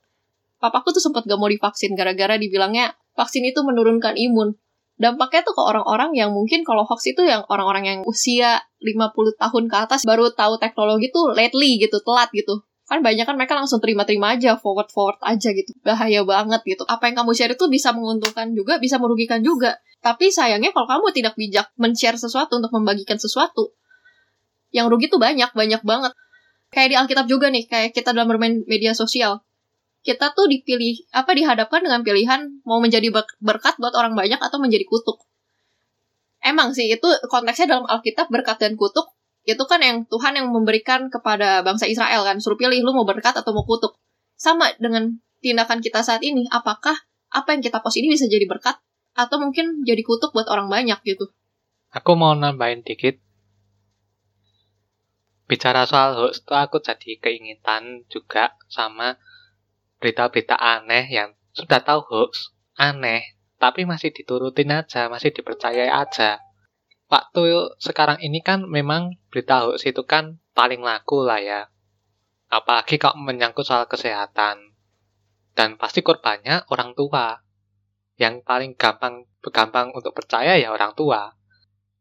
Papaku 0.61 0.93
tuh 0.93 1.03
sempat 1.03 1.25
gak 1.25 1.41
mau 1.41 1.49
divaksin 1.49 1.97
gara-gara 1.97 2.37
dibilangnya 2.37 2.93
vaksin 3.17 3.43
itu 3.49 3.65
menurunkan 3.65 4.15
imun 4.15 4.55
dampaknya 4.97 5.45
tuh 5.45 5.55
ke 5.57 5.63
orang-orang 5.63 6.17
yang 6.17 6.33
mungkin 6.33 6.65
kalau 6.65 6.89
hoax 6.89 7.13
itu 7.13 7.21
yang 7.25 7.45
orang-orang 7.53 7.85
yang 7.85 8.01
usia 8.09 8.65
50 8.81 9.37
tahun 9.37 9.65
ke 9.69 9.77
atas 9.77 10.01
baru 10.09 10.33
tahu 10.33 10.57
teknologi 10.57 11.13
tuh 11.13 11.37
lately 11.37 11.77
gitu, 11.77 12.01
telat 12.01 12.33
gitu. 12.33 12.65
Kan 12.87 13.03
banyak 13.03 13.27
kan 13.27 13.35
mereka 13.35 13.59
langsung 13.59 13.83
terima-terima 13.83 14.39
aja, 14.39 14.55
forward-forward 14.55 15.19
aja 15.27 15.51
gitu. 15.51 15.75
Bahaya 15.83 16.23
banget 16.23 16.63
gitu. 16.63 16.87
Apa 16.87 17.11
yang 17.11 17.23
kamu 17.23 17.35
share 17.35 17.53
itu 17.53 17.67
bisa 17.67 17.91
menguntungkan 17.91 18.55
juga, 18.55 18.79
bisa 18.79 18.97
merugikan 19.03 19.43
juga. 19.43 19.83
Tapi 19.99 20.31
sayangnya 20.31 20.71
kalau 20.71 20.87
kamu 20.87 21.11
tidak 21.11 21.35
bijak 21.35 21.67
men-share 21.75 22.15
sesuatu 22.15 22.63
untuk 22.63 22.71
membagikan 22.71 23.19
sesuatu, 23.19 23.75
yang 24.71 24.87
rugi 24.87 25.11
tuh 25.11 25.19
banyak, 25.19 25.51
banyak 25.51 25.83
banget. 25.83 26.15
Kayak 26.71 26.89
di 26.89 26.97
Alkitab 26.99 27.27
juga 27.27 27.51
nih, 27.51 27.67
kayak 27.67 27.91
kita 27.91 28.15
dalam 28.15 28.31
bermain 28.31 28.63
media 28.71 28.95
sosial 28.95 29.43
kita 30.07 30.31
tuh 30.39 30.47
dipilih 30.47 31.03
apa 31.11 31.35
dihadapkan 31.35 31.83
dengan 31.83 32.07
pilihan 32.07 32.63
mau 32.63 32.79
menjadi 32.79 33.11
berkat 33.43 33.75
buat 33.83 33.91
orang 33.99 34.15
banyak 34.15 34.39
atau 34.39 34.63
menjadi 34.63 34.87
kutuk. 34.87 35.27
Emang 36.39 36.71
sih 36.71 36.87
itu 36.87 37.11
konteksnya 37.27 37.75
dalam 37.75 37.91
Alkitab 37.91 38.31
berkat 38.31 38.63
dan 38.63 38.79
kutuk 38.79 39.16
itu 39.47 39.63
kan 39.71 39.79
yang 39.79 40.03
Tuhan 40.11 40.35
yang 40.35 40.51
memberikan 40.51 41.07
kepada 41.07 41.63
bangsa 41.63 41.87
Israel 41.87 42.27
kan 42.27 42.43
suruh 42.43 42.59
pilih 42.59 42.83
lu 42.83 42.91
mau 42.91 43.07
berkat 43.07 43.33
atau 43.39 43.55
mau 43.55 43.63
kutuk. 43.63 43.95
Sama 44.35 44.75
dengan 44.83 45.23
tindakan 45.39 45.79
kita 45.79 46.03
saat 46.03 46.21
ini, 46.27 46.51
apakah 46.51 46.99
apa 47.31 47.55
yang 47.55 47.63
kita 47.63 47.79
post 47.79 48.03
ini 48.03 48.11
bisa 48.11 48.27
jadi 48.27 48.45
berkat 48.51 48.75
atau 49.15 49.39
mungkin 49.39 49.87
jadi 49.87 50.03
kutuk 50.03 50.35
buat 50.35 50.51
orang 50.51 50.67
banyak 50.67 50.99
gitu. 51.07 51.31
Aku 51.95 52.19
mau 52.19 52.35
nambahin 52.35 52.83
dikit. 52.83 53.23
Bicara 55.47 55.87
soal 55.87 56.19
hoax 56.19 56.43
itu 56.43 56.53
aku 56.53 56.83
jadi 56.83 57.23
keinginan 57.23 58.03
juga 58.11 58.59
sama 58.67 59.15
berita-berita 60.03 60.59
aneh 60.59 61.07
yang 61.07 61.39
sudah 61.55 61.81
tahu 61.87 62.03
hoax, 62.03 62.51
aneh, 62.75 63.39
tapi 63.57 63.87
masih 63.87 64.11
diturutin 64.11 64.75
aja, 64.75 65.07
masih 65.07 65.31
dipercayai 65.31 65.89
aja. 65.89 66.43
Waktu 67.07 67.79
sekarang 67.79 68.19
ini 68.19 68.43
kan 68.43 68.67
memang 68.67 69.23
berita 69.31 69.63
hoax 69.63 69.87
itu 69.87 70.03
kan 70.03 70.43
paling 70.59 70.83
laku 70.83 71.23
lah 71.23 71.39
ya. 71.39 71.61
Apalagi 72.51 72.99
kalau 72.99 73.23
menyangkut 73.23 73.63
soal 73.63 73.87
kesehatan. 73.87 74.75
Dan 75.55 75.79
pasti 75.79 76.03
korbannya 76.03 76.67
orang 76.69 76.93
tua. 76.99 77.39
Yang 78.19 78.43
paling 78.43 78.73
gampang 78.75 79.31
gampang 79.47 79.95
untuk 79.95 80.13
percaya 80.13 80.59
ya 80.59 80.75
orang 80.75 80.99
tua. 80.99 81.31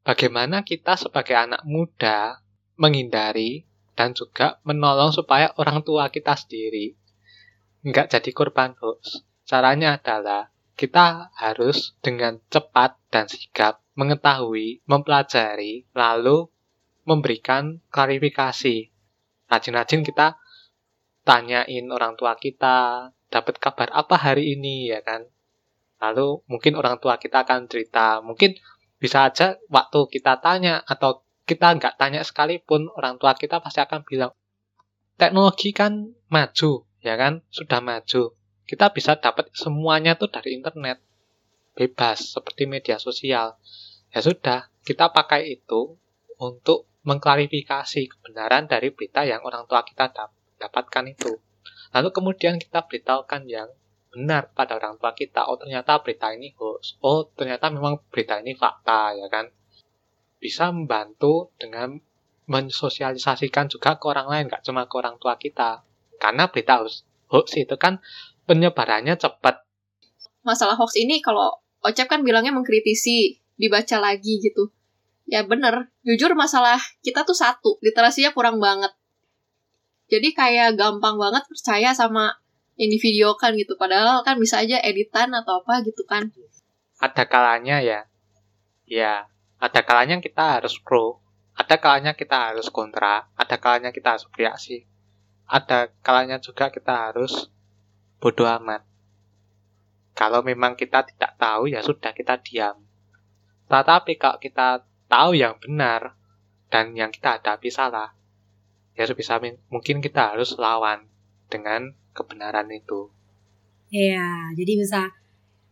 Bagaimana 0.01 0.65
kita 0.65 0.97
sebagai 0.97 1.37
anak 1.37 1.61
muda 1.65 2.41
menghindari 2.77 3.69
dan 3.93 4.11
juga 4.17 4.59
menolong 4.65 5.13
supaya 5.13 5.53
orang 5.55 5.85
tua 5.85 6.09
kita 6.11 6.35
sendiri 6.35 6.97
nggak 7.85 8.17
jadi 8.17 8.31
korban 8.33 8.73
hoax. 8.81 9.21
Caranya 9.45 10.01
adalah 10.01 10.49
kita 10.73 11.29
harus 11.37 11.93
dengan 12.01 12.41
cepat 12.49 12.97
dan 13.13 13.29
sigap 13.29 13.84
mengetahui, 13.95 14.83
mempelajari, 14.85 15.87
lalu 15.95 16.51
memberikan 17.07 17.79
klarifikasi. 17.89 18.91
Rajin-rajin 19.47 20.03
kita 20.03 20.35
tanyain 21.23 21.85
orang 21.89 22.19
tua 22.19 22.35
kita, 22.35 23.09
dapat 23.31 23.55
kabar 23.57 23.89
apa 23.95 24.15
hari 24.19 24.53
ini? 24.55 24.91
Ya 24.91 24.99
kan. 25.01 25.25
Lalu 26.03 26.43
mungkin 26.51 26.75
orang 26.75 26.99
tua 26.99 27.15
kita 27.15 27.47
akan 27.47 27.71
cerita, 27.71 28.19
mungkin 28.19 28.59
bisa 28.99 29.27
aja 29.31 29.55
waktu 29.71 29.99
kita 30.11 30.43
tanya 30.43 30.83
atau 30.83 31.23
kita 31.45 31.77
nggak 31.77 31.95
tanya 31.95 32.25
sekalipun 32.25 32.89
orang 32.97 33.21
tua 33.21 33.37
kita 33.37 33.61
pasti 33.61 33.77
akan 33.77 34.01
bilang 34.01 34.33
teknologi 35.13 35.71
kan 35.71 36.09
maju 36.27 36.89
ya 37.05 37.13
kan? 37.15 37.45
Sudah 37.53 37.79
maju. 37.85 38.33
Kita 38.65 38.89
bisa 38.89 39.13
dapat 39.21 39.53
semuanya 39.53 40.17
tuh 40.17 40.33
dari 40.33 40.57
internet 40.57 41.04
bebas 41.75 42.33
seperti 42.33 42.65
media 42.65 42.97
sosial. 42.97 43.59
Ya 44.09 44.19
sudah 44.23 44.71
kita 44.87 45.11
pakai 45.11 45.59
itu 45.59 45.99
untuk 46.39 46.87
mengklarifikasi 47.05 48.09
kebenaran 48.09 48.65
dari 48.65 48.89
berita 48.89 49.21
yang 49.27 49.45
orang 49.45 49.69
tua 49.69 49.85
kita 49.85 50.09
dap 50.09 50.33
dapatkan 50.57 51.05
itu. 51.11 51.37
Lalu 51.93 52.09
kemudian 52.09 52.57
kita 52.57 52.87
beritahukan 52.87 53.45
yang 53.45 53.69
benar 54.09 54.49
pada 54.55 54.79
orang 54.79 54.95
tua 54.95 55.11
kita 55.11 55.43
oh 55.43 55.59
ternyata 55.59 55.99
berita 55.99 56.31
ini 56.31 56.55
hoax 56.55 56.95
oh 57.03 57.27
ternyata 57.35 57.67
memang 57.67 57.99
berita 58.07 58.39
ini 58.39 58.55
fakta 58.55 59.13
ya 59.13 59.27
kan? 59.27 59.51
Bisa 60.39 60.71
membantu 60.71 61.51
dengan 61.59 61.99
mensosialisasikan 62.45 63.67
juga 63.67 63.97
ke 63.97 64.05
orang 64.05 64.29
lain 64.29 64.43
gak 64.47 64.63
cuma 64.63 64.87
ke 64.87 64.95
orang 64.95 65.17
tua 65.19 65.35
kita. 65.35 65.83
Karena 66.15 66.47
berita 66.47 66.81
hoax 67.29 67.47
itu 67.59 67.75
kan 67.75 67.99
penyebarannya 68.45 69.17
cepat. 69.17 69.65
Masalah 70.45 70.77
hoax 70.77 70.95
ini 71.01 71.19
kalau 71.19 71.64
Ocep 71.85 72.09
kan 72.09 72.25
bilangnya 72.25 72.49
mengkritisi, 72.49 73.37
dibaca 73.61 74.01
lagi 74.01 74.41
gitu. 74.41 74.73
Ya 75.29 75.45
bener, 75.45 75.93
jujur 76.01 76.33
masalah 76.33 76.81
kita 77.05 77.21
tuh 77.25 77.37
satu, 77.37 77.77
literasinya 77.85 78.33
kurang 78.33 78.57
banget. 78.57 78.89
Jadi 80.09 80.33
kayak 80.33 80.77
gampang 80.77 81.17
banget 81.17 81.45
percaya 81.45 81.93
sama 81.93 82.33
yang 82.77 82.89
divideokan 82.93 83.57
gitu. 83.57 83.77
Padahal 83.77 84.21
kan 84.21 84.37
bisa 84.37 84.61
aja 84.61 84.81
editan 84.81 85.33
atau 85.33 85.61
apa 85.61 85.81
gitu 85.81 86.05
kan. 86.05 86.29
Ada 87.01 87.25
kalanya 87.25 87.81
ya. 87.81 88.05
Ya, 88.85 89.25
ada 89.57 89.81
kalanya 89.81 90.21
kita 90.21 90.61
harus 90.61 90.77
pro. 90.77 91.21
Ada 91.57 91.81
kalanya 91.81 92.13
kita 92.13 92.53
harus 92.53 92.69
kontra. 92.69 93.29
Ada 93.33 93.57
kalanya 93.57 93.89
kita 93.89 94.13
harus 94.13 94.29
reaksi 94.37 94.85
ada 95.45 95.93
kalanya 96.01 96.41
juga 96.41 96.73
kita 96.73 97.09
harus 97.09 97.49
bodoh 98.17 98.49
amat. 98.61 98.81
Kalau 100.15 100.39
memang 100.41 100.79
kita 100.79 101.03
tidak 101.03 101.35
tahu 101.35 101.67
ya 101.67 101.83
sudah 101.83 102.15
kita 102.15 102.39
diam. 102.39 102.79
Tetapi 103.67 104.15
kalau 104.15 104.39
kita 104.39 104.87
tahu 105.11 105.35
yang 105.35 105.59
benar 105.59 106.15
dan 106.71 106.95
yang 106.95 107.11
kita 107.11 107.35
hadapi 107.37 107.67
salah, 107.67 108.15
ya 108.95 109.03
sebisa 109.03 109.37
mungkin 109.67 109.99
kita 109.99 110.33
harus 110.33 110.55
lawan 110.55 111.03
dengan 111.51 111.91
kebenaran 112.15 112.71
itu. 112.71 113.11
Iya, 113.91 114.55
jadi 114.55 114.73
bisa 114.79 115.11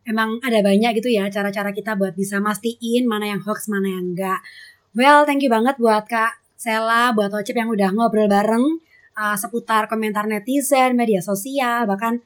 emang 0.04 0.44
ada 0.44 0.60
banyak 0.60 1.00
gitu 1.00 1.08
ya 1.08 1.32
cara-cara 1.32 1.72
kita 1.72 1.96
buat 1.96 2.12
bisa 2.14 2.44
mastiin 2.44 3.08
mana 3.08 3.32
yang 3.32 3.42
hoax, 3.42 3.72
mana 3.72 3.88
yang 3.88 4.12
enggak. 4.12 4.44
Well, 4.94 5.24
thank 5.24 5.42
you 5.42 5.50
banget 5.50 5.80
buat 5.80 6.06
Kak 6.06 6.44
Sela, 6.60 7.16
buat 7.16 7.34
Ocep 7.34 7.56
yang 7.58 7.72
udah 7.72 7.90
ngobrol 7.96 8.30
bareng 8.30 8.84
uh, 9.18 9.36
seputar 9.40 9.90
komentar 9.90 10.30
netizen, 10.30 10.94
media 10.94 11.24
sosial, 11.24 11.90
bahkan 11.90 12.22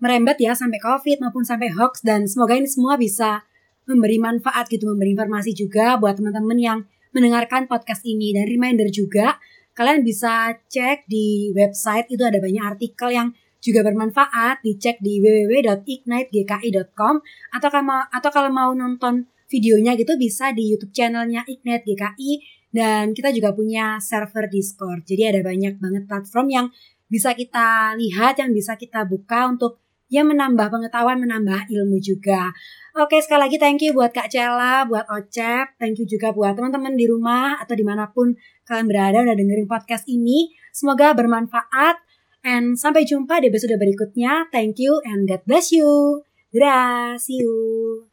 merembet 0.00 0.40
ya 0.40 0.56
sampai 0.56 0.80
COVID 0.80 1.20
maupun 1.20 1.44
sampai 1.44 1.70
hoax 1.72 2.00
dan 2.02 2.24
semoga 2.24 2.56
ini 2.56 2.66
semua 2.66 2.96
bisa 2.96 3.44
memberi 3.84 4.16
manfaat 4.16 4.66
gitu, 4.72 4.88
memberi 4.88 5.12
informasi 5.12 5.52
juga 5.52 6.00
buat 6.00 6.16
teman-teman 6.16 6.58
yang 6.58 6.78
mendengarkan 7.12 7.66
podcast 7.68 8.02
ini 8.06 8.32
dan 8.32 8.46
reminder 8.46 8.88
juga 8.88 9.38
kalian 9.74 10.02
bisa 10.04 10.54
cek 10.68 11.06
di 11.06 11.50
website 11.54 12.10
itu 12.10 12.22
ada 12.26 12.36
banyak 12.42 12.62
artikel 12.62 13.10
yang 13.10 13.32
juga 13.60 13.84
bermanfaat 13.84 14.64
dicek 14.64 15.00
di 15.04 15.20
www.ignitegki.com 15.20 17.14
atau 17.52 17.68
kalau 17.68 18.04
atau 18.08 18.30
kalau 18.32 18.48
mau 18.48 18.72
nonton 18.72 19.28
videonya 19.50 19.98
gitu 19.98 20.16
bisa 20.16 20.54
di 20.56 20.70
YouTube 20.72 20.94
channelnya 20.96 21.44
Ignite 21.44 21.84
GKI 21.84 22.40
dan 22.70 23.12
kita 23.12 23.34
juga 23.34 23.50
punya 23.52 23.98
server 23.98 24.46
Discord. 24.46 25.02
Jadi 25.04 25.26
ada 25.26 25.42
banyak 25.42 25.82
banget 25.82 26.06
platform 26.06 26.46
yang 26.48 26.66
bisa 27.10 27.34
kita 27.34 27.98
lihat, 27.98 28.38
yang 28.38 28.54
bisa 28.54 28.78
kita 28.78 29.02
buka 29.02 29.50
untuk 29.50 29.82
ya 30.10 30.26
menambah 30.26 30.68
pengetahuan, 30.68 31.22
menambah 31.22 31.70
ilmu 31.70 32.02
juga. 32.02 32.50
Oke, 32.98 33.22
sekali 33.22 33.46
lagi 33.46 33.56
thank 33.62 33.80
you 33.80 33.94
buat 33.94 34.10
Kak 34.10 34.28
Cela, 34.28 34.82
buat 34.84 35.06
Ocep, 35.06 35.78
thank 35.78 35.96
you 36.02 36.04
juga 36.10 36.34
buat 36.34 36.58
teman-teman 36.58 36.98
di 36.98 37.06
rumah 37.06 37.62
atau 37.62 37.78
di 37.78 37.86
mana 37.86 38.10
pun 38.10 38.34
kalian 38.66 38.90
berada 38.90 39.22
udah 39.22 39.36
dengerin 39.38 39.70
podcast 39.70 40.04
ini. 40.10 40.50
Semoga 40.74 41.14
bermanfaat, 41.14 42.02
and 42.42 42.74
sampai 42.74 43.06
jumpa 43.06 43.38
di 43.38 43.48
episode 43.48 43.78
berikutnya. 43.78 44.50
Thank 44.50 44.82
you 44.82 44.98
and 45.06 45.30
God 45.30 45.46
bless 45.46 45.70
you. 45.70 46.26
Dadah, 46.50 47.14
see 47.22 47.46
you. 47.46 48.09